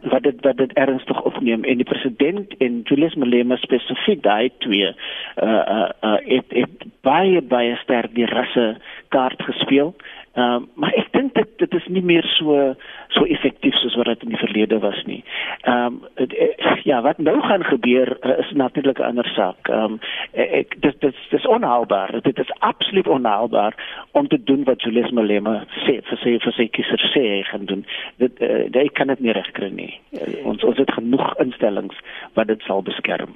[0.00, 4.88] wat dit wat dit ernstig opneem en die president en Julius Malema spesifiek daai twee
[4.88, 4.94] uh
[5.44, 8.76] uh, uh het het baie baie sterk die rasse
[9.08, 9.94] kaart gespeel.
[10.32, 12.74] Ehm uh, maar ek dink dit dit is nie meer so
[13.08, 15.24] so effektief soos wat dit in die verlede was nie.
[15.66, 16.28] Ehm um,
[16.86, 19.68] ja, wat nou gaan gebeur uh, is natuurlik 'n ander saak.
[19.68, 19.98] Ehm um,
[20.32, 22.20] ek dit dit is onhaalbaar.
[22.22, 23.74] Dit is absoluut onhaalbaar
[24.10, 27.64] om te doen wat Julius Malema sê vir sy vir sy kiesers sê hy gaan
[27.64, 27.86] doen.
[28.16, 29.98] Dit uh, dit kan dit nie regkry nie.
[30.12, 31.98] Uh, ons ons het genoeg instellings
[32.34, 33.34] wat dit sal beskerm.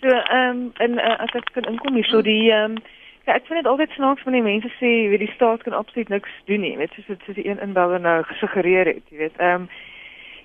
[0.00, 2.82] So ehm um, en uh, as ek kan inkom hier so die ehm um,
[3.26, 6.30] Ja, ek vind dit altyd snaaks wanneer mense sê wie die staat kan absoluut niks
[6.44, 6.76] doen nie.
[6.76, 9.36] Net soos dit soos die een inbeller nou gesuggereer het, jy weet.
[9.36, 9.70] Ehm um,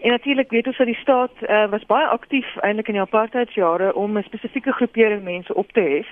[0.05, 3.95] En natuurlik weet ons dat die staat uh, was baie aktief eintlik in die apartheidsjare
[3.95, 6.07] om 'n spesifieke groepering mense op te hef,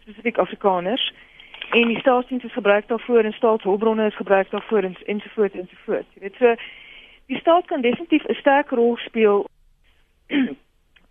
[0.00, 1.12] spesifiek Afrikaners.
[1.70, 6.08] En die staatsdiens is gebruik daarvoor en staatshulpbronne is gebruik daarvoor en ensovoorts ensovoorts.
[6.14, 6.54] Jy weet so
[7.26, 9.46] die staat kan definitief 'n sterk rol speel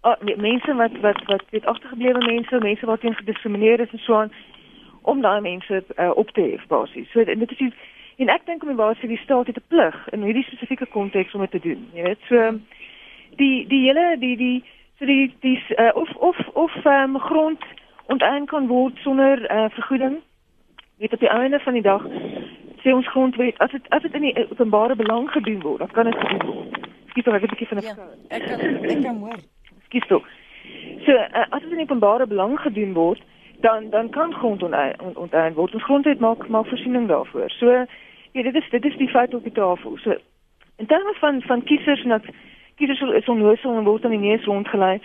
[0.05, 4.13] uh, mense wat wat wat weet agtergeblewe mense, mense wat teen gediskrimineer is en so
[4.15, 4.31] aan
[5.09, 7.09] om daai mense uh, op te hef basies.
[7.11, 7.73] So dit is die,
[8.23, 11.33] en ek dink om die basies die staat het 'n plig in hierdie spesifieke konteks
[11.33, 11.87] om dit te doen.
[11.93, 12.59] Jy weet, so
[13.37, 14.63] die die hele die die
[14.99, 17.63] so die die uh, of of of um, grond
[18.07, 20.19] onteien kan word sonder uh, vergoeding.
[20.97, 22.03] Weet op die einde van die dag
[22.83, 26.05] sê ons grondwet as dit as dit in die openbare belang gedoen word, dan kan
[26.05, 26.89] dit gedoen word.
[27.09, 27.95] Skiet tog 'n bietjie van 'n Ja,
[28.27, 28.59] ek kan
[28.93, 29.39] ek kan hoor.
[29.85, 30.27] Skiet tog.
[31.05, 33.21] So uh, as dit in openbare belang gedoen word,
[33.59, 34.95] dan dan kan grond onteien
[35.49, 35.73] on, word.
[35.73, 37.49] Ons grondwet maak maak voorsiening daarvoor.
[37.49, 37.85] So
[38.31, 39.97] ja, dit is dit is die feit op die tafel.
[39.97, 40.15] So
[40.75, 42.25] in terme van van kiesers en dat
[42.75, 45.01] kiesers is onnoosel en word aan die neus rondgelei.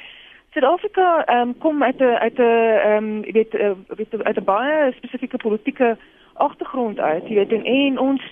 [0.50, 4.92] Suid-Afrika um, kom uit 'n uit 'n ehm um, weet uh, weet uit 'n baie
[4.92, 5.96] spesifieke politieke
[6.32, 7.28] agtergrond uit.
[7.28, 8.22] Jy weet en, en ons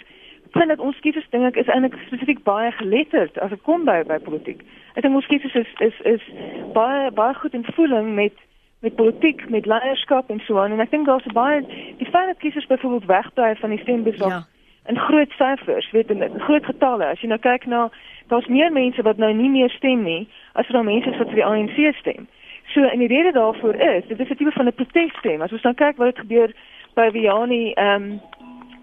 [0.50, 4.02] vind dat ons kiesers dink ek is eintlik spesifiek baie geletterd as dit kom by
[4.06, 4.60] by politiek.
[4.94, 6.24] Ek dink ons kiesers is is is
[6.72, 8.32] baie baie goed in voeling met
[8.82, 11.60] met politiek, met leierskap en so aan en ek dink daar's baie
[11.98, 14.42] die feit dat kiesers byvoorbeeld wegbly van die stembus ja.
[14.90, 17.06] in groot syfers, weet in, in groot getalle.
[17.06, 17.88] As jy nou kyk na
[18.32, 20.26] daar's meer mense wat nou nie meer stem nie
[20.58, 22.26] as wat mense wat vir die ANC stem.
[22.74, 25.42] So en die rede daarvoor is, dit is 'n tipe van 'n protesstem.
[25.42, 26.50] As ons dan kyk wat het gebeur
[26.94, 28.20] by Viani ehm um,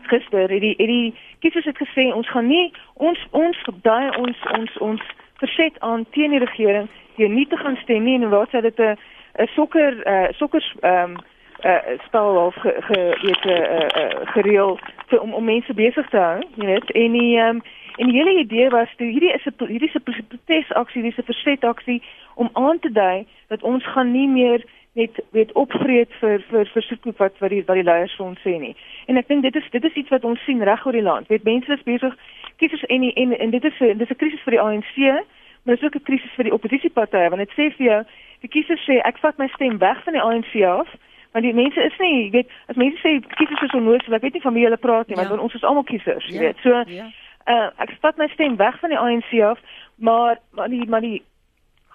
[0.10, 4.38] gister, het die het die kiesers het gesê ons gaan nie ons ons daai ons
[4.58, 5.02] ons ons
[5.42, 8.80] verset aan teen die regering deur nie te gaan stem nie en wat sê dit
[8.80, 8.98] 'n
[9.40, 11.18] 'n sokker uh sokker ehm um,
[11.64, 16.18] uh spel of ge, ge weet uh, uh, gereël vir om om mense besig te
[16.18, 16.92] hou, jy weet.
[16.92, 17.62] En die ehm um,
[18.00, 21.24] en die hele idee was toe hierdie is 'n hierdie is 'n protesaksie, hierdie is
[21.24, 22.02] 'n versetaksie
[22.36, 26.82] om aan te dui dat ons gaan nie meer net weet opvreet vir vir vir
[26.82, 28.76] soek wat wat die wat die leiers vir ons sê nie.
[29.08, 31.28] En ek dink dit is dit is iets wat ons sien reg oor die land.
[31.28, 32.16] Weet mense is besig
[32.58, 35.24] kiesers en en en dit is 'n dis 'n krisis vir die ANC,
[35.70, 38.04] maar dit is ook 'n krisis vir die oppositiepartye want dit sê vir jou
[38.42, 40.90] die kiesers sê ek vat my stem weg van die ANC af
[41.32, 44.34] want die mense is nie jy weet as mense sê kiesers is onnoosel ek weet
[44.34, 45.28] nie van wie hulle praat nie ja.
[45.30, 46.42] want ons is almal kiesers jy ja.
[46.42, 47.08] weet so ja.
[47.54, 49.60] uh, ek vat my stem weg van die ANC af
[49.96, 51.22] maar maar die maar die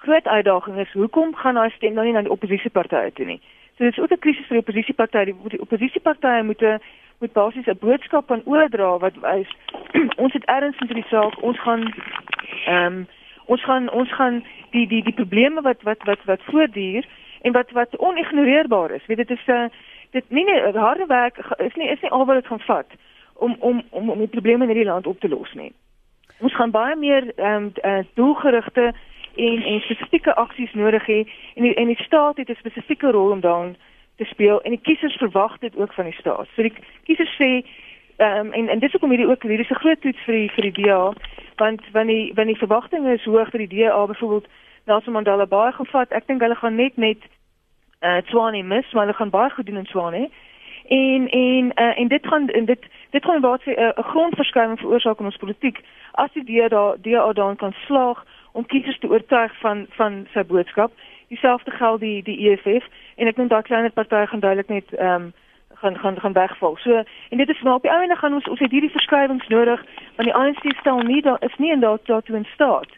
[0.05, 3.41] groot uitdaging is hoekom gaan daai stem nou nie na die oppositiepartye toe nie
[3.77, 6.63] so dit is ook 'n krisis vir die oppositiepartye die, die oppositiepartye moet
[7.21, 9.51] moet basies 'n boodskap van oordra wat wys
[10.25, 11.95] ons het erns in die saak ons gaan
[12.67, 13.07] ehm um,
[13.47, 17.07] ons gaan ons gaan die die die probleme wat wat wat wat voortduur
[17.43, 19.07] en wat wat onignoreerbaar is.
[19.07, 19.69] Weet dit is 'n uh,
[20.11, 22.91] dit nie net harde werk is nie is nie al wat dit gaan vat
[23.35, 25.73] om om om om die probleme in hierdie land op te los nie.
[26.39, 28.93] Ons gaan baie meer ehm um, uh, doelgerigte
[29.37, 31.21] en en spesifieke aksies nodig hê
[31.55, 33.77] en die, en die staat het 'n spesifieke rol om daarin
[34.17, 36.49] te speel en die kiesers verwag dit ook van die staat.
[36.55, 37.67] So die kiesers sê
[38.17, 40.51] ehm um, en en dis hoekom hierdie ook hierdie is 'n groot toets vir die
[40.51, 41.13] vir die DA
[41.57, 44.47] want wanneer wanneer verwagtinge is hoog vir die DA byvoorbeeld
[44.85, 46.13] Nelson Mandela baie gevat.
[46.13, 47.19] Ek dink hulle gaan net met
[48.01, 50.31] uh Tswane mis, maar hulle gaan baie goed doen in Tswane.
[50.89, 55.19] En en uh, en dit gaan en dit dit gaan wat 'n uh, grondverskuiwing veroorsaak
[55.19, 55.81] in ons politiek
[56.13, 60.45] as die DA daar DA dan kan slaag om kiesers te oortuig van van sy
[60.45, 60.93] boodskap.
[61.29, 62.85] Dieselfde geld die die EFF
[63.17, 65.33] en ek dink daai kleiner partye gaan duidelik net ehm um,
[65.85, 66.77] gaan gaan gaan wegval.
[66.77, 69.85] So en dit is maar op die einde gaan ons ons het hierdie verskuiwings nodig
[70.17, 72.91] want die ANC stel nie daar is nie in daad daartoe in staat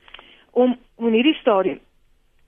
[0.50, 1.80] om om in hierdie stadium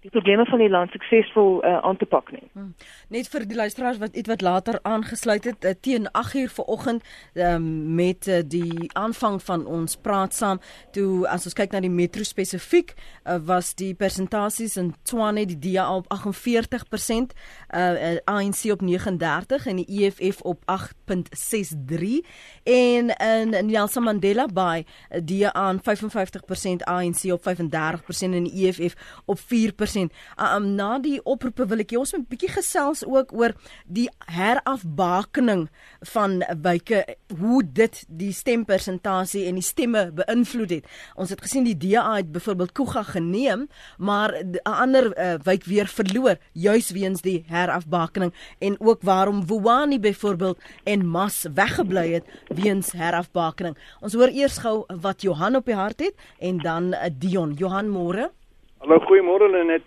[0.01, 2.45] die probleme van die land suksesvol uh, aan te pak nie.
[2.53, 2.71] Hmm.
[3.11, 7.65] Net vir die luisteraars wat ietwat later aangesluit het uh, teen 8uur vanoggend um,
[7.99, 10.61] met uh, die aanvang van ons praat saam
[10.95, 15.59] toe as ons kyk na die metro spesifiek uh, was die persentasies in Tshwane die
[15.59, 17.35] DA op 48%,
[17.75, 22.23] uh, ANC op 39 en die EFF op 8.63
[22.63, 28.95] en in Nelson Mandela Bay DA aan 55% ANC op 35% en die EFF
[29.27, 30.12] op 4% 10%.
[30.37, 33.55] Uh, um, na die oproepe wil ek ons 'n bietjie gesels ook oor
[33.87, 35.68] die herafbakening
[36.12, 37.05] van wyke
[37.38, 40.85] hoe dit die stempersentasie en die stemme beïnvloed het.
[41.16, 45.87] Ons het gesien die DA het byvoorbeeld Kuga geneem, maar 'n ander uh, wyk weer
[45.87, 52.92] verloor juis weens die herafbakening en ook waarom Wuani byvoorbeeld en Mas weggebly het weens
[52.92, 53.77] herafbakening.
[54.01, 57.53] Ons hoor eers gou wat Johan op die hart het en dan uh, Dion.
[57.53, 58.31] Johan môre.
[58.79, 59.83] Hallo, goeiemôre Lenet.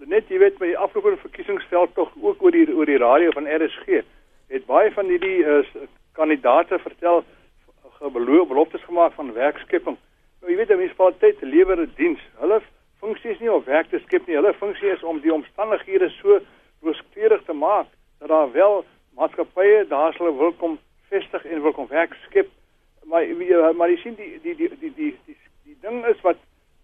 [0.00, 3.44] Lenet, jy weet by die afgelope verkiesingsveld tog ook oor die oor die radio van
[3.44, 4.00] RSG.
[4.48, 5.58] Het baie van hierdie uh,
[6.16, 7.20] kandidate vertel
[7.98, 10.00] gebeloof beloftes gemaak van werkskepping.
[10.40, 12.24] Nou, jy weet die munisipaliteit lewer 'n diens.
[12.40, 12.62] Hulle
[13.04, 14.40] funksie is nie om werk te skep nie.
[14.40, 16.40] Hulle funksie is om die omstandighede so
[16.80, 17.92] rooskleurig te maak
[18.24, 18.84] dat daar wel
[19.20, 20.78] maatskappye daar sal wil kom
[21.12, 22.48] vestig en wil kom werk skep.
[23.04, 23.28] Maar
[23.76, 26.40] maar jy sien die die die die die die, die ding is wat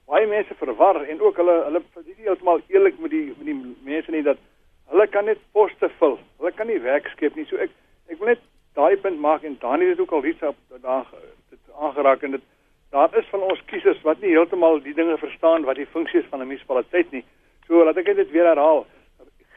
[0.06, 3.56] baie mense verwar en ook hulle hulle is nie heeltemal eerlik met die met die
[3.84, 4.38] mense nie dat
[4.90, 6.18] hulle kan net poste vul.
[6.38, 7.46] Hulle kan nie werk skep nie.
[7.50, 7.72] So ek
[8.10, 8.44] ek wil net
[8.78, 10.44] daai punt maak en Dani het ook al iets
[10.82, 11.08] daar
[11.50, 12.44] dit aangeraak en dit
[12.94, 16.30] daar is van ons kiesers wat nie heeltemal die dinge verstaan wat die funksie is
[16.30, 17.24] van 'n munisipaliteit nie.
[17.66, 18.86] So laat ek dit weer herhaal.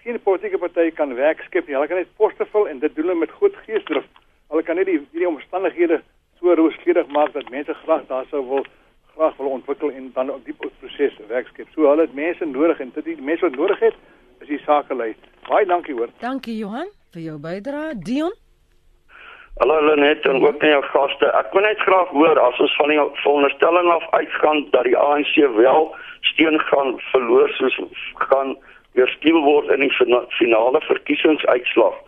[0.01, 1.75] Geen politieke party kan werk skep nie.
[1.75, 4.05] Hulle kan net poste vul en dit doen hulle met groot geesdrif.
[4.49, 6.01] Hulle kan net die hierdie omstandighede
[6.39, 8.65] so rooskleurig maak dat mense graag daar sou wil
[9.19, 11.67] graag wil ontwikkel en dan op die proses werk skep.
[11.75, 13.95] So hulle het mense nodig en dit die mense wat nodig het
[14.39, 15.09] is die sake lei.
[15.47, 16.13] Baie dankie hoor.
[16.23, 17.97] Dankie Johan vir jou bydrae.
[18.07, 18.31] Dion
[19.59, 21.27] Hallo Lenet en ook aan jou gaste.
[21.35, 25.35] Ek wil net graag hoor as ons van die veronderstelling af uitgaan dat die ANC
[25.57, 25.89] wel
[26.31, 27.75] steun gaan verloor soos
[28.29, 28.55] gaan
[28.95, 29.91] weerspieël word in die
[30.37, 31.99] finale verkiesingsuitslag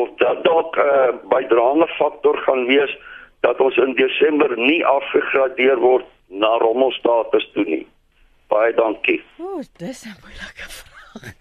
[0.00, 2.96] of dat dalk 'n uh, bydraende faktor gaan wees
[3.44, 6.08] dat ons in Desember nie afgegradeer word
[6.40, 7.84] na rommelstatus toe nie.
[8.52, 9.20] Baie dankie.
[9.38, 11.34] O, dis 'n moeilike vraag.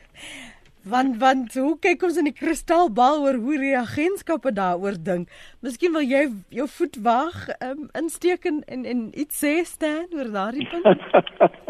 [0.84, 5.30] Want want hoe kyk ons in die kristalbal oor hoe reagentskappe daaroor dink?
[5.64, 10.28] Miskien wil jy jou voet waag um, insteek en, en en iets sê staan oor
[10.34, 11.06] daardie punt.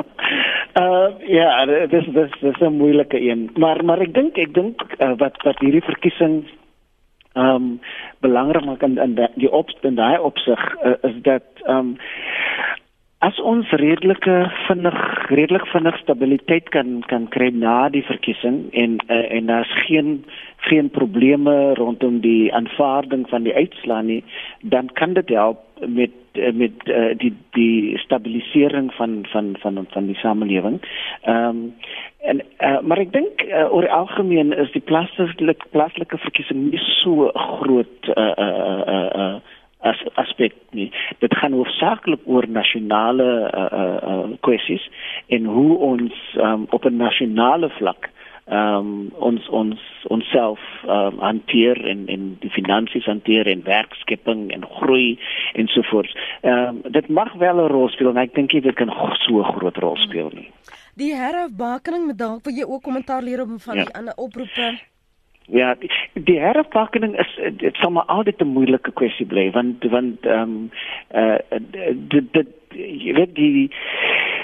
[0.82, 1.52] uh ja,
[1.94, 3.52] dis dis dis 'n moeilike een.
[3.54, 6.50] Maar maar ek dink ek dink uh, wat wat hierdie verkiesing
[7.34, 7.80] ehm um,
[8.22, 11.98] belangrik maak in, in die opstand daai opsig uh, is dat ehm um,
[13.24, 14.34] as ons redelike
[14.68, 14.98] vinnig
[15.32, 20.26] redelik vinnig stabiliteit kan kan kry na die verkiesing en uh, en daar's geen
[20.68, 24.24] geen probleme rondom die aanvaarding van die uitslaa nie
[24.76, 30.06] dan kan dit help met uh, met uh, die die stabilisering van van van van
[30.06, 30.82] die samelewing.
[31.22, 31.74] Ehm um,
[32.24, 37.32] en uh, maar ek dink uh, oor algemeen is die plaaslike plaaslike verkiesing nie so
[37.36, 39.36] groot uh, uh, uh, uh,
[39.84, 40.90] as aspek nie.
[41.20, 44.84] Dit gaan hoofsaaklik oor nasionale uh, uh, kwessies
[45.28, 48.10] en hoe ons um, op 'n nasionale vlak
[48.52, 49.80] um, ons ons
[50.12, 55.20] onsself um, hanteer en en die finansies hanteer en werkskepping en groei
[55.54, 56.18] en so voort.
[56.42, 59.54] Ehm um, dit mag wel 'n rol speel, maar ek dink dit kan so 'n
[59.54, 60.50] groot rol speel nie.
[60.96, 63.84] Die herafbakening met dalk wil jy ook kommentaar leer op van ja.
[63.84, 64.80] die ander oproepe.
[65.46, 70.26] Ja, die, die herafbakening is dit sal maar altyd 'n moeilike kwessie bly want want
[70.26, 70.72] ehm um,
[71.12, 71.38] uh
[71.92, 73.72] dit dit jy weet die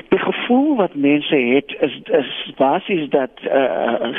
[0.10, 4.12] die gevoel wat mense het is is basies dat uh,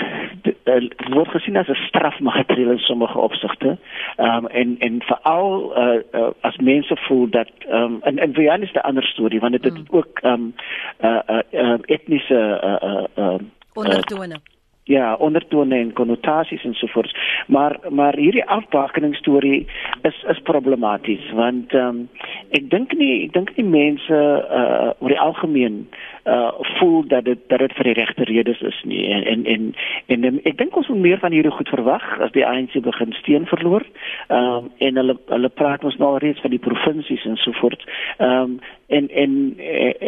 [0.64, 3.76] uh word gesien as 'n strafmaatreël in sommige opsigte.
[4.16, 8.34] Ehm um, en en veral uh, uh as mense voel dat ehm um, en en
[8.34, 9.98] vir Jan is 'n ander storie want dit het hmm.
[9.98, 10.54] ook ehm um,
[11.00, 13.38] uh, uh, uh etniese uh uh, uh
[13.74, 14.59] ondertone uh,
[14.90, 19.66] ja ondertone en konnotasies en so voort maar maar hierdie afbakening storie
[20.02, 22.08] is is problematies want ehm um,
[22.50, 24.20] ek dink nie ek dink nie mense
[24.60, 25.84] uh oor die algemeen
[26.26, 29.06] uh voel dat dit dat dit vir die regte redes is nie.
[29.12, 29.74] En en en,
[30.06, 33.12] en, en ek dink ons moet meer van hierdie goed verwag as die ANC begin
[33.22, 33.86] steen verloor.
[34.28, 37.86] Ehm um, en hulle hulle praat ons nou reeds van die provinsies en so voort
[38.18, 39.32] ehm um, en en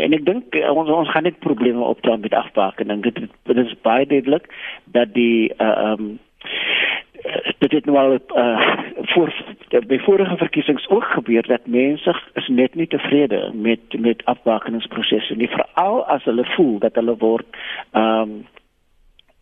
[0.04, 4.06] en ek dink ons ons gaan net probleme opdra met afbakening dit dit is baie
[4.06, 4.48] duidelik
[4.96, 6.18] dat die uh, um
[7.62, 8.78] dit het nou al uh,
[9.12, 9.30] voor
[9.86, 15.48] by vorige verkiesings ook gebeur dat mense is net nie tevrede met met afbakeningsprosesse nie.
[15.48, 18.42] Veral as hulle voel dat hulle word um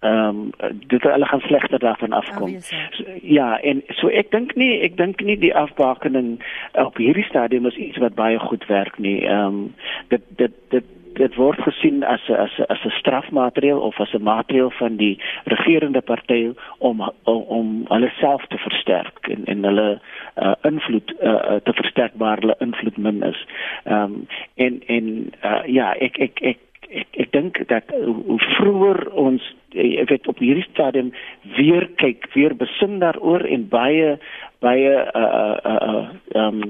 [0.01, 0.29] ehm
[0.61, 2.61] um, dit hulle gaan slegter daarvan afkom.
[2.61, 6.39] So, ja, en so ek dink nie ek dink nie die afbakening
[6.73, 9.21] op hierdie stadium is iets wat baie goed werk nie.
[9.27, 9.75] Ehm um,
[10.09, 10.89] dit dit dit
[11.21, 14.97] dit word gesien as 'n as 'n as 'n strafmaatreël of as 'n maatreël van
[14.97, 20.01] die regerende party om om, om hulle self te versterk en en hulle
[20.37, 23.47] uh, invloed uh, te versterk waar hulle invloed min is.
[23.85, 26.59] Ehm um, en en uh, ja, ek ek ek
[26.91, 31.13] ek ek dink dat hoe vroeër ons ek weet op hierdie stadium
[31.57, 34.17] weer kyk, weer besin daaroor en baie
[34.61, 36.63] baie uh uh uh um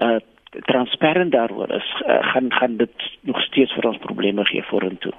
[0.00, 0.18] uh
[0.68, 5.12] transparant daaroor is uh, gaan gaan dit nog steeds vir ons probleme gee vorentoe.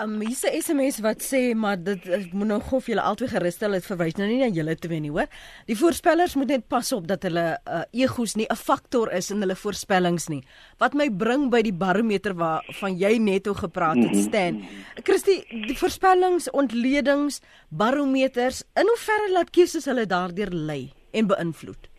[0.00, 3.84] Um hier's 'n SMS wat sê maar dit moet nog of julle altyd gerusstel het
[3.84, 5.28] verwys nou nie na julle twee nie hoor.
[5.66, 9.40] Die voorspellers moet net pas op dat hulle uh, egos nie 'n faktor is in
[9.44, 10.42] hulle voorspellings nie.
[10.78, 14.22] Wat my bring by die barometer waarvan jy net o gepraat het mhm.
[14.22, 14.64] Stan.
[15.04, 21.92] Christie, die voorspellings, ontledings, barometers, in hoeverre laat keuses hulle daardeur lei en beïnvloed?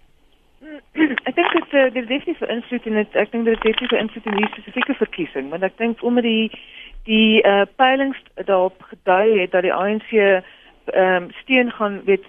[1.30, 4.38] ek dink dit uh, dit definitief beïnvloed en dit ek dink dit definitief beïnvloed in
[4.38, 6.50] hierdie spesifieke verkiesing, want ek dink omdat die
[7.04, 10.12] die uh, peilings daarop gedui het dat die ANC
[10.92, 12.26] ehm um, steun gaan weet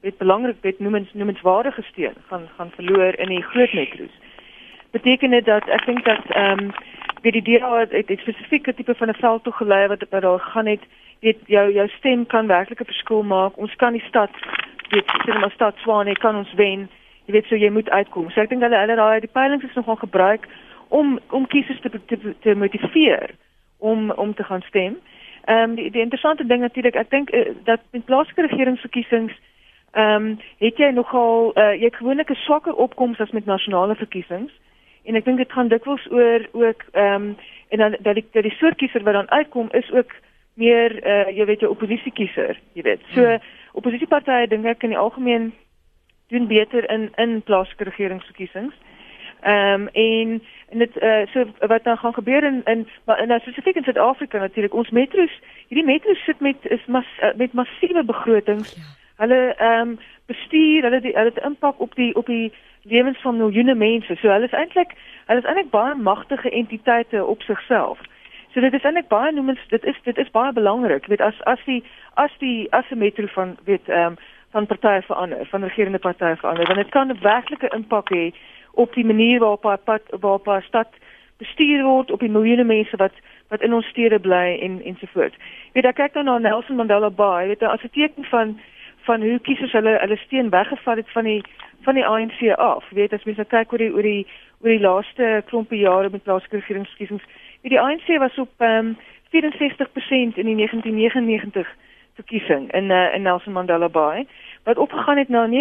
[0.00, 4.16] weet belangrik weet noemens noemenswaardige steun gaan gaan verloor in die groot metro's.
[4.90, 6.70] Beteken dit dat ek dink dat ehm um,
[7.22, 10.22] weet die DA het, het, het spesifieke tipe van 'n veld toe gelei wat wat
[10.22, 10.80] daar gaan het
[11.20, 13.56] weet jou jou stem kan werklik 'n verskil maak.
[13.56, 14.30] Ons kan die stad
[14.88, 16.88] weet sien maar stad Swane kan ons wen.
[17.24, 18.30] Jy weet so jy moet uitkom.
[18.30, 20.48] So ek dink hulle hulle daai die peilings is nogal gebruik
[20.88, 23.30] om om kiesers te te, te motiveer
[23.80, 24.98] om om te gaan stem.
[25.44, 29.32] Ehm um, die die interessante ding natuurlik, ek dink uh, dat met plaaslike regeringsverkiesings
[29.92, 33.94] ehm um, het jy nogal uh, jy het gewoonlik 'n swakker opkoms as met nasionale
[33.94, 34.52] verkiesings.
[35.04, 37.36] En ek dink dit gaan dikwels oor ook ehm um,
[37.68, 40.12] en dan dat die dat die soort kiezer wat dan uitkom is ook
[40.54, 43.00] meer uh, jy weet 'n oppositiekiezer, jy weet.
[43.14, 43.38] So hmm.
[43.72, 45.52] oppositiepartye dink ek in die algemeen
[46.28, 48.74] doen beter in in plaaslike regeringsverkiesings.
[49.40, 53.40] Ehm um, en en dit uh, so wat dan gaan gebeur in in maar nou
[53.40, 58.04] spesifiek in Suid-Afrika natuurlik ons metro's hierdie metro's sit met is mas, uh, met massiewe
[58.04, 58.74] begrotings.
[58.74, 58.82] Ja.
[59.16, 63.36] Hulle ehm um, bestuur, hulle die, hulle het impak op die op die lewens van
[63.36, 64.16] miljoene mense.
[64.16, 64.92] So hulle is eintlik
[65.26, 67.98] hulle is eintlik baie magtige entiteite op sigself.
[68.52, 71.06] So dit is eintlik baie noemens dit is dit is baie belangrik.
[71.06, 74.16] Weet as as die as die as die metro van weet ehm um,
[74.50, 78.32] van partye verander, van regerende partye verander, dan dit kan 'n werklike impak hê
[78.72, 80.88] op die manier waarop haar pad waarop haar stad
[81.38, 83.12] bestuur word op die miljoene mense wat
[83.48, 85.36] wat in ons stede bly en ensovoorts.
[85.74, 88.60] Weet ek kyk nou na Nelson Mandela Bay, weet jy as 'n teken van
[89.08, 91.42] van hoe kiesers hulle hulle steen weggevat het van die
[91.82, 92.84] van die ANC af.
[92.90, 94.26] Weet as mense nou kyk oor die oor die
[94.60, 97.24] oor die laaste klompie jare met plaaslike regeringsverkiesings,
[97.62, 98.96] weet die ANC was op um,
[99.32, 101.66] 64% in die 1999
[102.14, 104.26] verkiesing in uh, in Nelson Mandela Bay
[104.64, 105.52] wat opgegaan het na 69%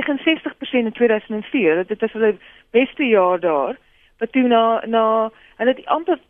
[0.69, 1.85] in 2004.
[1.87, 2.35] Dit is hulle
[2.71, 3.77] beste jaar daar.
[4.17, 6.21] Wat toe na na hulle het amper 20%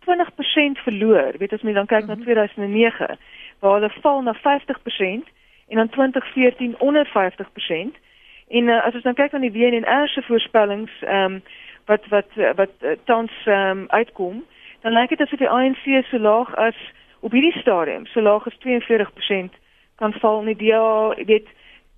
[0.83, 1.31] verloor.
[1.37, 2.17] Weet as mens dan kyk mm -hmm.
[2.17, 3.17] na 2009
[3.59, 4.39] waar hulle val na 50%
[5.67, 7.11] en dan 2014 onder 50%.
[8.47, 11.41] En uh, as ons dan kyk na die WNR se voorspellings ehm um,
[11.85, 14.43] wat wat wat uh, tans um, uitkom,
[14.81, 16.75] dan lyk dit asof die ANC so laag as
[17.19, 19.57] op hierdie stadium so laag as 42%
[19.95, 20.39] kan val.
[20.39, 21.47] En die DA weet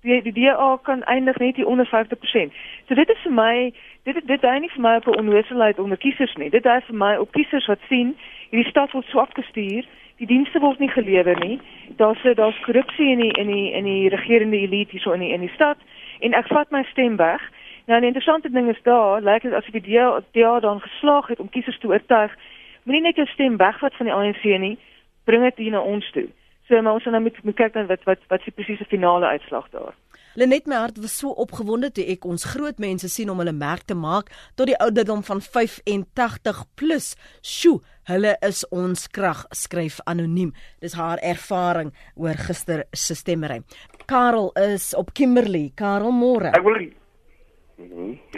[0.02, 2.52] die die DA kan eindig net hier onder 50%.
[2.88, 5.96] So dit is vir my dit dit is nie vir my op 'n onnoosheid onder
[5.96, 6.50] kiesers nie.
[6.50, 8.16] Dit is vir my op kiesers wat sien
[8.50, 9.84] hierdie stad word swak gestuur,
[10.16, 11.60] die dienste word nie gelewer nie.
[11.96, 15.32] Daar's daar's korrupsie in die in die in die regerende elite hier so in die
[15.32, 15.78] in die stad
[16.20, 17.50] en ek vat my stem weg.
[17.86, 21.40] Nou 'n interessante ding is daar, lyk dit asof die DA, DA dan geslaag het
[21.40, 22.36] om kiesers te oortuig.
[22.82, 24.78] Moenie net jou stem wegvat van die ANC nie,
[25.24, 26.28] bring dit hier na ons toe.
[26.68, 29.68] So maar ons gaan nou moet kyk dan wat wat wat die presiese finale uitslag
[29.70, 29.94] daar.
[30.34, 33.82] Lenet my hart was so opgewonde toe ek ons groot mense sien om hulle merk
[33.90, 37.10] te maak tot die ouderdom van 85 plus.
[37.44, 40.54] Sjoe, hulle is ons krag, skryf anoniem.
[40.80, 43.60] Dis haar ervaring oor gister se stemmery.
[44.08, 45.68] Karel is op Kimberley.
[45.76, 46.54] Karel môre.
[46.56, 46.80] Ek wil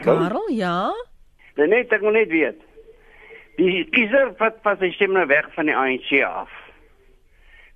[0.02, 0.90] Karel, ja.
[1.54, 2.60] Lenet, ek moet net weet.
[3.60, 6.50] Die kiezer wat pas sy stem nou weg van die ANC af.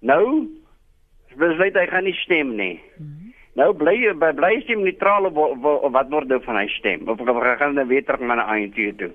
[0.01, 0.25] Nou
[1.39, 2.77] besluit hy gaan nie stem nie.
[2.97, 3.33] Hmm.
[3.59, 7.09] Nou bly by bly stem neutraal of, of, of wat word nou van hy stem?
[7.11, 9.15] Of gaan hy weer terug na die ANC toe?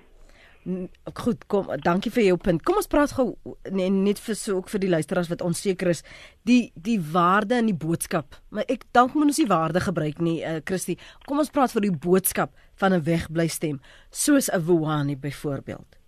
[1.20, 2.62] Goed, kom, dankie vir jou punt.
[2.64, 3.34] Kom ons praat gou
[3.76, 6.04] nee, net vir so ook vir die luisteraars wat onseker is,
[6.48, 8.40] die die waarde in die boodskap.
[8.56, 10.96] Maar ek dank moet ons die waarde gebruik nie, uh, Christie.
[11.28, 16.00] Kom ons praat vir die boodskap van 'n wegbly stem, soos 'n Wuhani byvoorbeeld.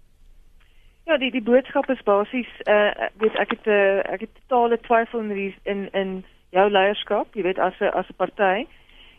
[1.06, 4.80] Ja, die die boodskap is basies uh weet ek het 'n uh, ek het totale
[4.80, 8.66] twyfel in in in jou leierskap, jy weet as 'n as 'n party.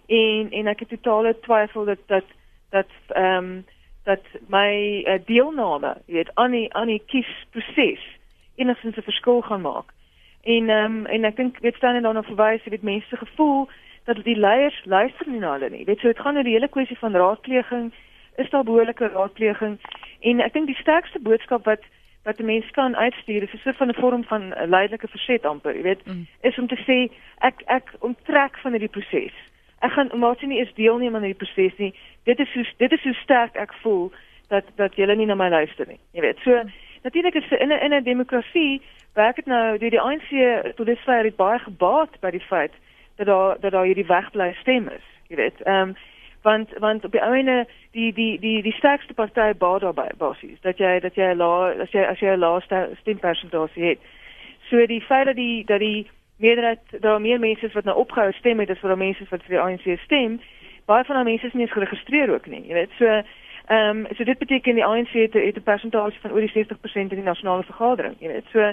[0.07, 2.25] En en ek het totale twyfel dat dat
[2.71, 3.65] dat ehm um,
[4.05, 8.03] dat my uh, deelname, jy weet aan die aan die kiesproses
[8.55, 9.93] enigstens 'n verskil gaan maak.
[10.43, 13.17] En ehm um, en ek dink weet staan en dan verwys jy weet mense se
[13.17, 13.69] gevoel
[14.05, 15.85] dat die leiers luister nie na hulle nie.
[15.85, 17.93] Weet so dit gaan oor die hele kwessie van raadpleging,
[18.37, 19.79] is daar behoorlike raadpleging?
[20.21, 21.85] En ek dink die sterkste boodskap wat
[22.27, 25.75] wat 'n mens kan uitstuur is 'n soort van 'n vorm van leidelike verset amper,
[25.77, 26.27] jy weet, mm.
[26.41, 29.37] is om te sê ek ek onttrek van hierdie proses.
[29.79, 31.95] Ek gaan maar nie eens deelneem aan hierdie proses nie.
[32.25, 34.13] Dit is so dit is so sterk ek voel
[34.49, 36.01] dat dat julle nie na my luister nie.
[36.11, 36.73] Jy weet, so mm.
[37.03, 38.83] natuurlik is in 'n in 'n demokrasie
[39.15, 40.31] werk dit nou deur die ANC
[40.77, 42.73] tot dusver het baie gebaat by die feit
[43.17, 45.07] dat daar dat daar hierdie wegbly stem is.
[45.29, 45.97] Jy weet, ehm um,
[46.47, 50.79] want want op die ouene die die die die sterkste party baat daarbey basies dat
[50.79, 51.51] jy dat jy la
[51.85, 53.99] as jy as jy 'n laaste stempersentasie het.
[54.69, 58.61] So die feit dat die dat die meerderheid daar meer mense wat nou opgehou stem
[58.61, 60.41] het as wat daar mense wat vir die ANC stem,
[60.87, 62.63] baie van daai mense is nie eens geregistreer ook nie.
[62.67, 66.33] Jy weet, so ehm um, so dit beteken die ANC het, het 'n persentasie van
[66.33, 68.45] oor die 60% in die nasionale vergadering, jy weet.
[68.53, 68.73] So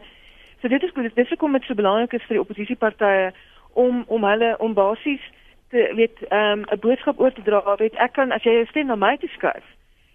[0.61, 1.03] so dit is goed.
[1.03, 3.31] Dit is hoekom dit so belangrik is vir die oppositiepartye
[3.73, 5.23] om om hulle om basies
[5.73, 7.75] te weet ehm um, 'n boodskap oor te dra.
[7.75, 9.65] Weet ek kan as jy jou stem na my toe skuif,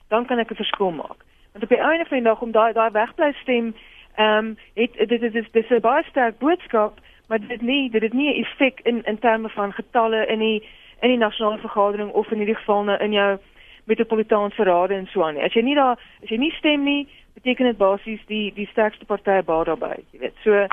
[0.08, 1.20] dan kan ek 'n verskil maak.
[1.52, 3.74] Want op die einde van die dag om daai daai wegbly stem
[4.14, 6.94] ehm um, het dit is dit is 'n baie sterk boodskap,
[7.28, 10.62] maar dit nie dit het nie 'n effek in in terme van getalle in die
[11.00, 13.38] in die nasionale vergadering of in hierdie geval nou in jou
[13.84, 15.36] metropolitaanse rade en so aan.
[15.36, 19.04] As jy nie daar as jy nie stem nie, beteken dit basies die die sterkste
[19.04, 20.34] party baat daarbey, jy weet.
[20.44, 20.66] So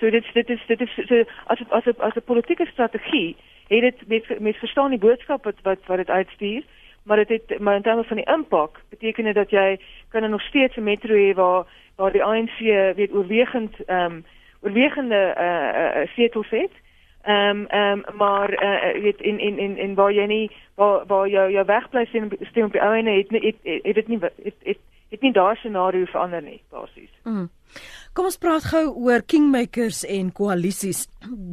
[0.00, 3.36] so dit dit is dit is so as as, as 'n politieke strategie
[3.68, 6.62] het dit met met verstaan die boodskap wat wat wat dit uitstuur,
[7.02, 10.42] maar dit het maar in terme van die impak beteken dit dat jy kan nog
[10.42, 12.58] steeds 'n metro hê waar waar die ANC
[12.96, 14.24] weet oorwegend ehm um,
[14.60, 16.70] oorwegende eh uh, setels het.
[17.22, 20.50] Ehm um, ehm um, maar eh uh, weet in in in in waar jy nie
[20.74, 24.08] waar waar jou jou wegbly sien stem op die ou ene het het het dit
[24.08, 24.78] nie het het
[25.10, 27.10] het nie daai scenario verander nie basies.
[27.24, 27.48] Mm.
[28.16, 31.02] Kom ons praat gou oor kingmakers en koalisies.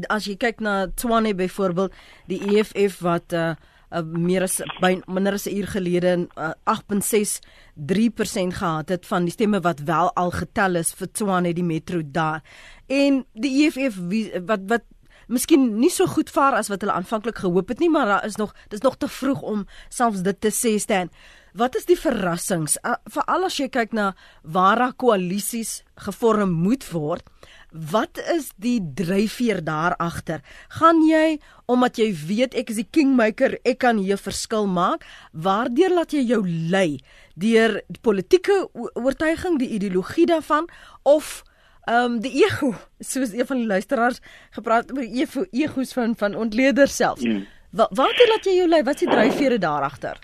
[0.08, 1.92] As jy kyk na Tswane byvoorbeeld,
[2.32, 3.60] die EFF wat uh,
[3.92, 9.36] uh meer as by minder as 'n uur gelede uh, 8.63% gehad het van die
[9.36, 12.42] stemme wat wel al getel is vir Tswane die metro daar.
[12.88, 14.84] En die EFF wie, wat wat
[15.28, 18.40] miskien nie so goed vaar as wat hulle aanvanklik gehoop het nie, maar daar is
[18.40, 21.10] nog dis nog te vroeg om selfs dit te sê staan.
[21.54, 26.86] Wat is die verrassings uh, veral as jy kyk na waar daar koalisies gevorm moet
[26.90, 27.28] word?
[27.70, 30.42] Wat is die dryfveer daar agter?
[30.80, 31.38] Gaan jy
[31.70, 35.06] omdat jy weet ek is die kingmaker, ek kan hier verskil maak?
[35.32, 36.98] Waardeur laat jy jou lei
[37.38, 40.70] deur politieke oortuiging, die ideologie daarvan
[41.06, 41.44] of
[41.84, 42.70] Ehm um, die ego,
[43.04, 44.22] soos een van die luisteraars
[44.56, 47.20] gepraat oor ego, egos van van ontleeders self.
[47.20, 47.42] Mm.
[47.76, 48.80] Wat wat laat jy jou lei?
[48.88, 50.16] Wat is die dryfvere daar agter?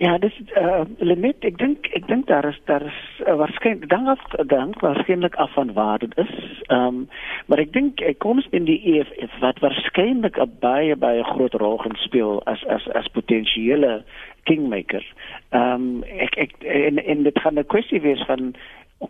[0.00, 1.44] Ja, dis eh uh, limit.
[1.44, 5.52] Ek dink ek dink daar is daar is uh, waarskynlik dan af dan waarskynlik af
[5.52, 6.62] van waar dit is.
[6.66, 7.08] Ehm um,
[7.46, 11.76] maar ek dink ek kom in die EFF wat waarskynlik 'n baie baie groot rol
[11.84, 14.02] gaan speel as as as potensiële
[14.48, 15.04] kingmaker.
[15.50, 18.54] Ehm um, ek ek en en dit gaan 'n kwessie wees van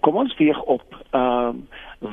[0.00, 1.68] kom ons weeg op ehm um,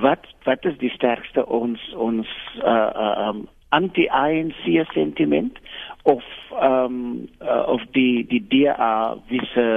[0.05, 2.27] wat wat is die sterkste ons ons
[2.61, 5.57] uh, uh um anti-ANC sentiment
[6.07, 6.23] of
[6.61, 9.67] um uh, of die die DA wisse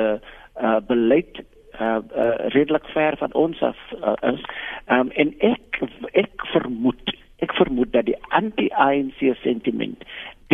[0.62, 1.42] uh, beleid
[1.80, 4.42] uh, uh redelik ver van ons af uh, is
[4.86, 10.04] um en ek ek vermoed ek vermoed dat die anti-ANC sentiment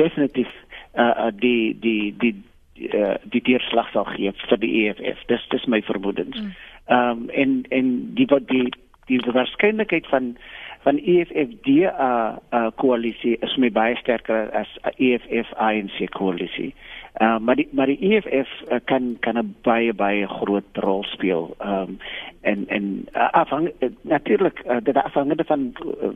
[0.00, 0.52] definitief
[0.94, 2.34] uh, uh die die die
[2.76, 6.40] die uh, die deurslag sal gee vir die EFF dis dis my vermoedens.
[6.40, 6.52] Mm.
[6.86, 8.68] Ehm um, en en die wat die
[9.06, 10.36] die waarskynlikheid van
[10.86, 14.70] van EFF die uh, uh koalisie is my baie sterker as
[15.02, 16.70] EFF ANC koalisie.
[17.18, 21.50] Uh maar die maar die EFF uh, kan kan baie baie groot rol speel.
[21.58, 21.98] Ehm um,
[22.46, 26.14] en en uh, afhang uh, natuurlik uh, dit afhangende van uh,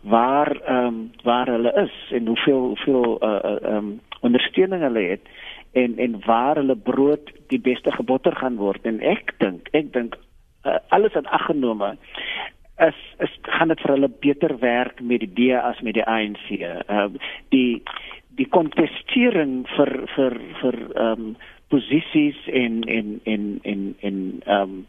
[0.00, 5.32] waar ehm um, waar hulle is en hoeveel hoeveel uh ehm um, ondersteuning hulle het
[5.72, 10.18] en en waar hulle brood die beste gebotter gaan word en ek dink ek dink
[10.64, 11.94] uh, alles in ag genome
[12.88, 16.48] is is gaan dit vir hulle beter werk met die DA as met die ANC.
[16.50, 17.82] Ehm uh, die
[18.38, 21.36] die kontestering vir vir vir ehm um,
[21.70, 24.86] posisies en en en en en ehm um,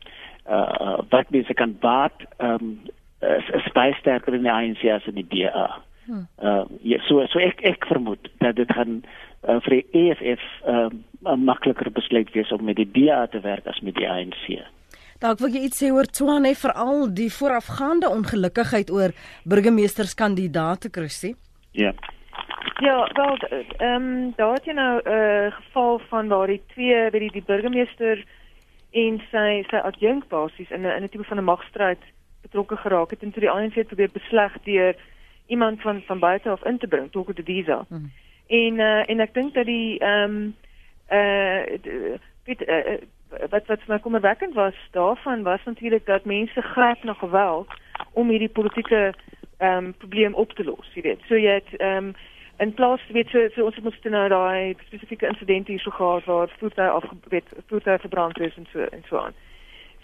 [0.50, 2.76] uh wat mense kan baat ehm um,
[3.22, 5.68] is, is baie sterker in die ANC as in die DA.
[6.06, 6.26] Hmm.
[6.42, 9.02] Uh, ja, so so ek ek vermoed dat dit gaan
[9.48, 13.68] uh, vir die EFF ehm 'n makliker besluit wees om met die DA te werk
[13.68, 14.62] as met die ANC.
[15.22, 19.11] Dalk wil jy iets sê oor Tswane veral die voorafgaande ongelukkigheid oor
[19.45, 21.36] burgemeesterskandidaate Christie?
[21.78, 21.91] Ja.
[22.82, 27.11] Ja, wel ehm um, daar het jy nou 'n uh, geval van waar die twee
[27.11, 28.26] by die, die burgemeester
[28.91, 32.01] en sy sy adjunk basies in 'n in 'n tipe van 'n magstryd
[32.41, 34.95] betrokke geraak het en toe die ANC probeer besleg deur
[35.47, 37.86] iemand van van buite af in te bring, Toko de Visa.
[37.88, 38.11] Hmm.
[38.47, 40.55] En uh, en ek dink dat die ehm um,
[41.11, 41.61] uh,
[42.43, 42.97] weet uh,
[43.49, 47.67] wat wat vir my kommerwekkend was daarvan was natuurlik dat mense gryp na geweld
[48.13, 49.13] om hierdie politieke
[49.57, 51.21] ehm um, probleem op te los, jy weet.
[51.27, 52.13] So jy het ehm um,
[52.57, 56.49] in plaas weet so, so ons mos nou daai spesifieke insident hier so gehad waar
[56.59, 59.38] voertuie afgebreek, voertuie verbrand is en so en so aan.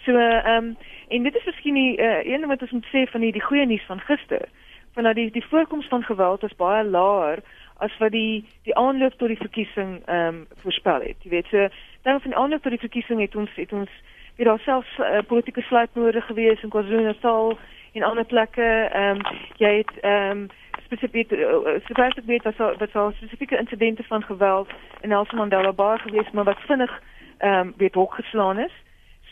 [0.05, 3.21] So ehm um, en dit is miskien die uh, een wat ons moet sê van
[3.21, 4.49] die die goeie nuus van gister,
[4.93, 7.43] van dat die die voorkoms van geweld is baie laer
[7.77, 11.17] as wat die die aanloop tot die verkiesing ehm um, voorspel het.
[11.23, 11.67] Jy weet so
[12.01, 13.89] dan van aanloop tot die verkiesing het ons het ons
[14.35, 17.57] weer alself uh, politieke sluipmoorde gewees in KwaZulu-Natal
[17.93, 18.89] en ander plekke.
[18.93, 20.47] Ehm um, jy het ehm um,
[20.87, 21.29] spesifiek
[21.83, 24.69] spesifiek weet wat so wat so spesifieke insidente van geweld
[25.01, 27.01] in Nelson Mandela Bay gewees maar wat vinnig
[27.37, 28.71] ehm um, weet hok geslaan is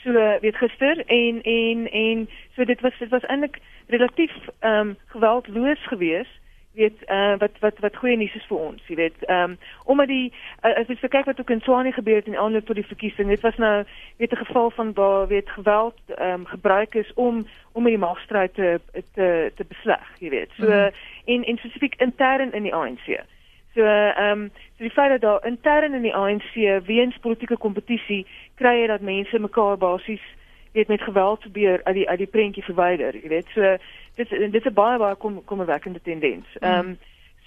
[0.03, 4.97] so weet gister en en en so dit was dit was eintlik relatief ehm um,
[5.05, 6.39] geweldloos geweest
[6.75, 9.23] weet uh, wat wat wat goeie nuus is vir ons, jy weet.
[9.25, 12.37] Ehm um, omdat die uh, as jy kyk wat ook in Swanie gebeur het in
[12.37, 13.83] aanloop tot die verkiesing, dit was nou
[14.17, 18.53] weet 'n geval van waar weet geweld ehm um, gebruik is om om die magstryd
[18.53, 18.79] te
[19.13, 20.51] te te besleg, jy weet.
[20.57, 20.91] So mm -hmm.
[21.25, 23.23] en en spesifiek intern in die ANC.
[23.73, 26.53] So ehm um, so die feit dat daar intern in die ANC
[26.85, 30.23] weens politieke kompetisie kry jy dat mense mekaar basies
[30.75, 33.47] weet met geweld probeer uit die uit die prentjie verwyder, jy weet.
[33.53, 33.77] So
[34.15, 36.47] dit dit is 'n baie baie kom kommerwekkende tendens.
[36.59, 36.67] Mm.
[36.67, 36.97] Ehm um,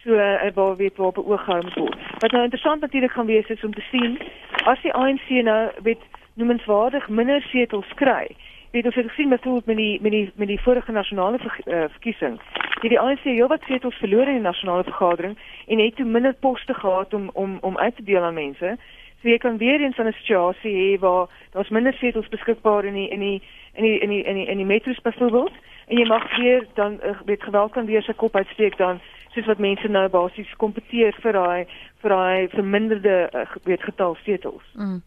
[0.04, 1.96] so uh, waar weet waar op oog gehou moet word.
[2.18, 4.18] Wat nou interessant natuurlik gaan wees is om te sien
[4.64, 6.02] as die ANC nou weet
[6.34, 8.26] noemenswaardig minder setels kry.
[8.70, 11.84] Weet ons het gesien met met die met die met die vorige nasionale ver, uh,
[11.88, 12.40] verkiesing.
[12.80, 16.74] Die die ANC heelwat setels verloor in die nasionale vergadering en het toe minder poste
[16.74, 18.76] gehad om om om uit te deel aan mense.
[19.20, 23.08] So jy kan weer eens 'n situasie hê waar daar's minder setels beskikbaar in die
[23.08, 23.42] in die
[23.74, 25.52] in die in die in die, in die metros byvoorbeeld
[25.88, 29.00] en jy mag weer dan uh, weet geweld kan weer sy kop uitsteek dan
[29.34, 31.66] soos wat mense nou basies kompeteer vir daai
[32.02, 34.64] vir daai verminderde uh, weet getal setels.
[34.74, 35.02] Mm.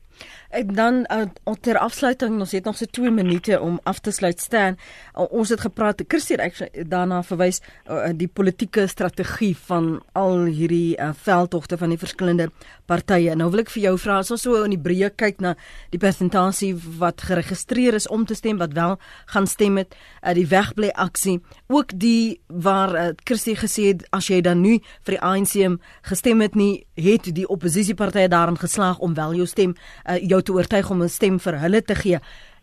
[0.49, 4.39] En dan uh, ter afsluiting, ons het nog so 2 minute om af te sluit
[4.39, 4.75] staan.
[5.15, 10.97] Uh, ons het gepraat, Christie het daarna verwys uh, die politieke strategie van al hierdie
[10.99, 12.49] uh, veldtogte van die verskillende
[12.85, 13.35] partye.
[13.35, 15.55] Nou wil ek vir jou vra, as ons so in die breë kyk na
[15.95, 18.97] die persentasie wat geregistreer is om te stem, wat wel
[19.31, 21.39] gaan stem met uh, die wegbly aksie,
[21.71, 25.79] ook die waar uh, Christie gesê het as jy dan nu vir die ANC
[26.11, 30.53] gestem het nie, het die oppositiepartye daarin geslaag om wel jou stem uh, jou te
[30.53, 32.19] oortuig om 'n stem vir hulle te gee.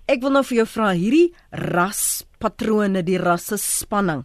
[0.09, 4.23] Ek wil nou vir jou vra hierdie raspatrone, die rasse spanning.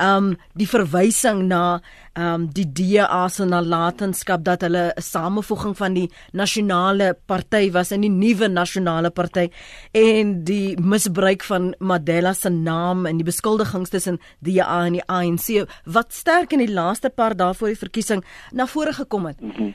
[0.00, 1.82] Um die verwysing na
[2.16, 8.00] um die DA se nalatenskap dat hulle 'n samevoeging van die nasionale party was in
[8.00, 9.50] die nuwe nasionale party
[9.92, 15.08] en die misbruik van Mandela se naam en die beskuldigings tussen die DA en die
[15.08, 19.40] ANC wat sterk in die laaste paar dae voor die verkiesing na vore gekom het.
[19.40, 19.74] Mm -hmm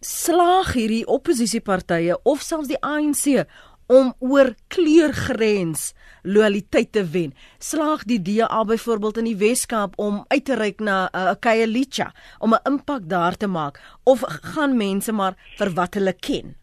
[0.00, 3.44] slaag hierdie oppositiepartye of selfs die ANC
[3.90, 5.90] om oor kleurgrens
[6.22, 7.34] loyaliteit te wen.
[7.58, 12.12] Slaag die DA byvoorbeeld in die Weskaap om uit te reik na 'n uh, Kyalicha
[12.38, 14.22] om 'n impak daar te maak of
[14.54, 16.59] gaan mense maar vir wat hulle ken?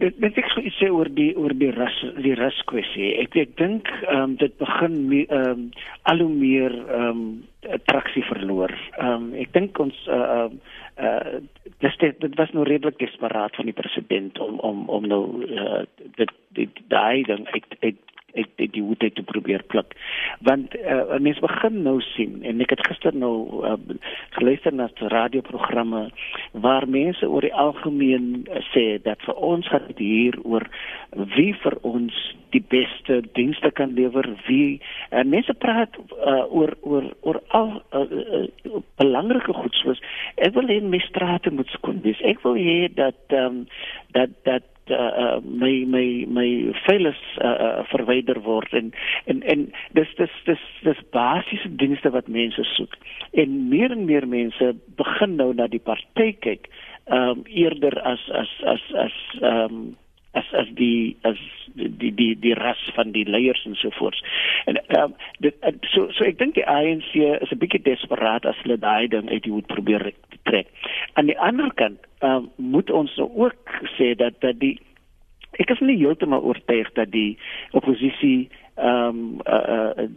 [0.00, 3.12] Dit dit ek sê oor die oor die ras die ras kwessie.
[3.22, 5.68] Ek ek dink ehm um, dit begin ehm um,
[6.10, 8.72] al hoe meer ehm um, traksie verloor.
[8.98, 11.40] Ehm um, ek dink ons eh, ehm uh, uh, uh,
[11.84, 15.82] dis dit, dit was nou redelik desperaat van die president om om om nou uh,
[16.20, 18.00] dit dit daai dan ek ek
[18.40, 19.94] ek dit die moet te probeer pluk.
[20.46, 23.76] Want uh, mense begin nou sien en ek het gister nou uh,
[24.38, 26.08] geluister na radioprogramme
[26.52, 30.66] waar mense oor die algemeen uh, sê dat vir ons gaan dit hier oor
[31.36, 32.14] wie vir ons
[32.52, 34.80] die beste dienste kan lewer wie
[35.12, 40.00] uh, mense praat uh, oor oor oor al uh, uh, belangrike goed soos
[40.36, 42.20] ek wil hê my strate moet skoon wees.
[42.26, 43.64] Ek wil hê dat um,
[44.16, 46.48] dat dat uh, my my my
[46.86, 48.72] files uh, verwyder word.
[48.72, 48.92] En
[49.26, 49.68] en en
[49.98, 52.96] dis dis dis dis basiese dienste wat mense soek.
[53.32, 56.68] En meer en meer mense begin nou na die party kyk
[57.10, 59.96] um, eerder as as as as um,
[60.32, 61.38] as as die as
[61.74, 64.20] die die die ras van die leiers en so voort.
[64.66, 65.54] En ehm um, dit
[65.92, 69.42] so so ek dink die ANC is 'n bietjie desperaat as hulle daai ding uit
[69.42, 70.12] die hoed probeer
[70.42, 70.68] trek.
[71.12, 74.78] Aan die ander kant uh, moet ons nou ook sê dat dat die
[75.58, 77.38] ek is nie heeltemal oortuig dat die
[77.72, 80.08] oppositie ehm um, uh, uh,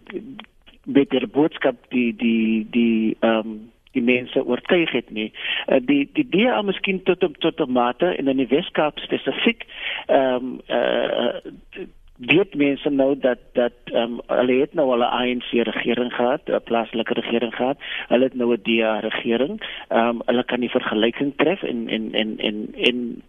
[0.86, 5.32] met die boodskap die die die ehm um, die mense oortuig het nie.
[5.68, 9.66] Uh, die die DA miskien tot op tot 'n mate en in die Weskaap spesifiek
[10.08, 11.88] ehm um, uh,
[12.26, 16.42] weet mense nou dat dat ehm um, hulle het nou al 'n ANC regering gehad,
[16.46, 17.78] 'n plaaslike regering gehad.
[18.08, 19.62] Hulle het nou 'n DA regering.
[19.88, 23.22] Ehm um, hulle kan die vergelyking tref en en en en en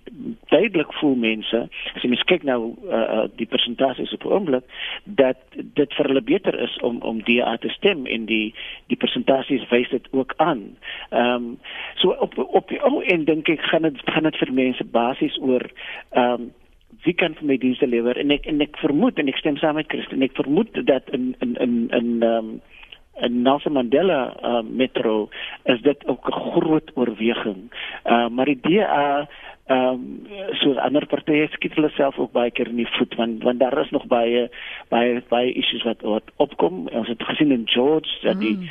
[0.49, 4.65] duidelik voel mense as jy mens kyk nou uh, die persentasies op oomblik
[5.05, 8.55] dat dit vir hulle beter is om om DA te stem en die
[8.87, 10.77] die persentasies wys dit ook aan.
[11.11, 11.59] Ehm um,
[11.95, 15.39] so op op die ou end dink ek gaan dit gaan dit vir mense basies
[15.41, 15.71] oor
[16.11, 16.53] ehm um,
[17.05, 19.75] wie kan vir my dienste lewer en ek en ek vermoed en ek stem saam
[19.75, 22.61] met Christen ek vermoed dat in in in in ehm um,
[23.21, 25.29] in Nelson Mandela uh, metro
[25.65, 27.71] is dit ook 'n groot oorweging.
[28.05, 29.29] Uh, maar die DA
[29.67, 33.43] ehm um, soos ander partye skiet hulle self ook baie keer in die voet want
[33.43, 34.51] want daar is nog baie
[34.89, 36.89] baie baie issues wat wat opkom.
[36.89, 38.69] Ons het gesien in George dat die mm.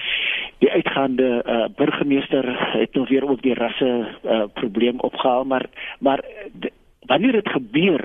[0.57, 2.45] die uitgaande uh, burgemeester
[2.77, 5.65] het nog weer ook die rasse uh, probleem opgehaal maar
[5.99, 6.23] maar
[7.09, 8.03] wanneer dit gebeur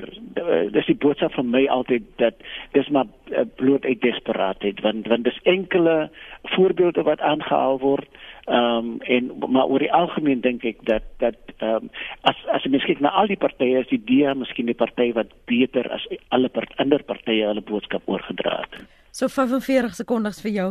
[0.72, 2.38] dis die boodskap van my altyd dat
[2.72, 6.10] dis maar uh, bloot uit desperaatheid want want dis enkele
[6.56, 8.08] voorbeelde wat aangehaal word
[8.46, 11.90] ehm um, en maar oor die algemeen dink ek dat dat ehm um,
[12.30, 15.32] as as jy miskien na al die partye is die DEA miskien die party wat
[15.50, 18.80] beter as alle part, ander partye hulle boodskap oorgedra het.
[19.10, 20.70] So 45 sekondes vir jou.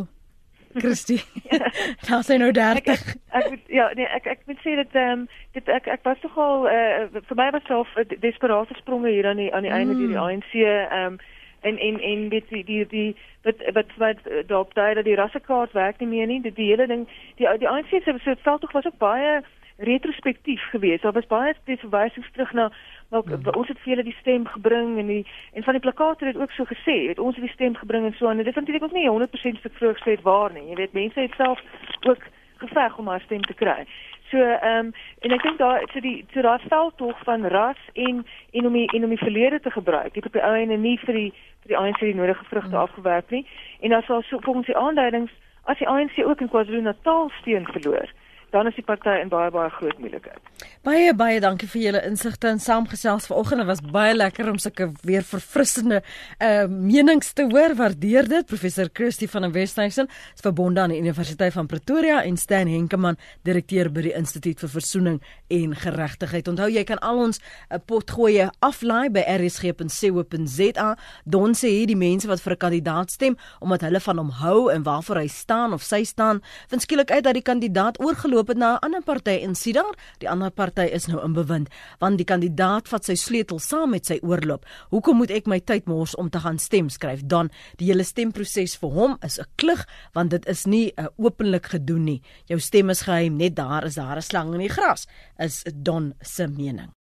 [0.78, 1.22] Christie.
[2.08, 2.84] Daar sien nou 30.
[2.84, 6.04] Ek, ek, ek ja, nee, ek ek moet sê dat ehm um, dit ek ek
[6.08, 7.88] was tog al uh, vir my was self
[8.20, 9.76] desperate spronge hier aan die aan die mm.
[9.80, 11.18] einde deur die ANC ehm um,
[11.66, 15.72] en en en weet die die die wat wat wat daarop dui dat die rassekaart
[15.72, 16.40] werk nie meer nie.
[16.42, 17.06] Dit die hele ding
[17.36, 19.42] die die ANC se so veld tog was ook baie
[19.76, 21.02] retrospektief geweest.
[21.02, 22.70] Daar was baie verwysings terug na
[23.10, 23.54] maar mm.
[23.54, 26.50] ons het vir hulle die stem gebring en die en van die plakate het ook
[26.50, 28.96] so gesê, het ons het die stem gebring en so en dit is natuurlik ook
[28.96, 30.68] nie 100% vir vroeg gesê waar nie.
[30.68, 31.62] Jy weet mense het self
[32.02, 32.22] ook
[32.56, 33.86] geveg om haar stem te kry.
[34.30, 34.92] So ehm um,
[35.22, 38.72] en ek dink daar so die so daar stel tog van ras en en om
[38.72, 40.14] die en om die verlede te gebruik.
[40.14, 41.32] Dit op die ou en nie vir die
[41.62, 42.82] vir die ANC die nodige vrugte mm.
[42.82, 43.46] afgewerk nie.
[43.80, 45.32] En as al so volgens die aanduidings
[45.64, 48.10] as die ANC ook in KwaZulu-Natal steun verloor
[48.50, 50.38] dan is die party in baie baie groot moeilikheid.
[50.86, 53.64] Baie baie dankie vir julle insigte en saamgesels vanoggend.
[53.64, 56.02] Dit was baie lekker om sulke weer verfrissende
[56.38, 57.74] uh menings te hoor.
[57.76, 58.46] Waardeer dit.
[58.46, 63.90] Professor Kirsty van Westhuizen is verbonde aan die Universiteit van Pretoria en Stan Henkemann, direkteur
[63.90, 65.18] by die Instituut vir Versoening
[65.50, 66.48] en Geregtigheid.
[66.48, 70.96] Onthou jy kan al ons 'n uh, pot gooi aflaai by rsg.co.za.
[71.24, 74.70] Don sê hier die mense wat vir 'n kandidaat stem omdat hulle van hom hou
[74.70, 78.52] en waarvoor hy staan of sy staan, vind skielik uit dat die kandidaat oorgeloop geloop
[78.52, 81.68] het na 'n ander party en sien daar, die ander party is nou in bewind,
[81.98, 84.64] want die kandidaat vat sy sleutel saam met sy oorloop.
[84.90, 87.20] Hoekom moet ek my tyd mors om te gaan stem skryf?
[87.24, 91.66] Dan die hele stemproses vir hom is 'n klug, want dit is nie uh, openlik
[91.66, 92.22] gedoen nie.
[92.46, 95.06] Jou stem is geheim, net daar is daar 'n slang in die gras,
[95.38, 96.92] is Don se mening.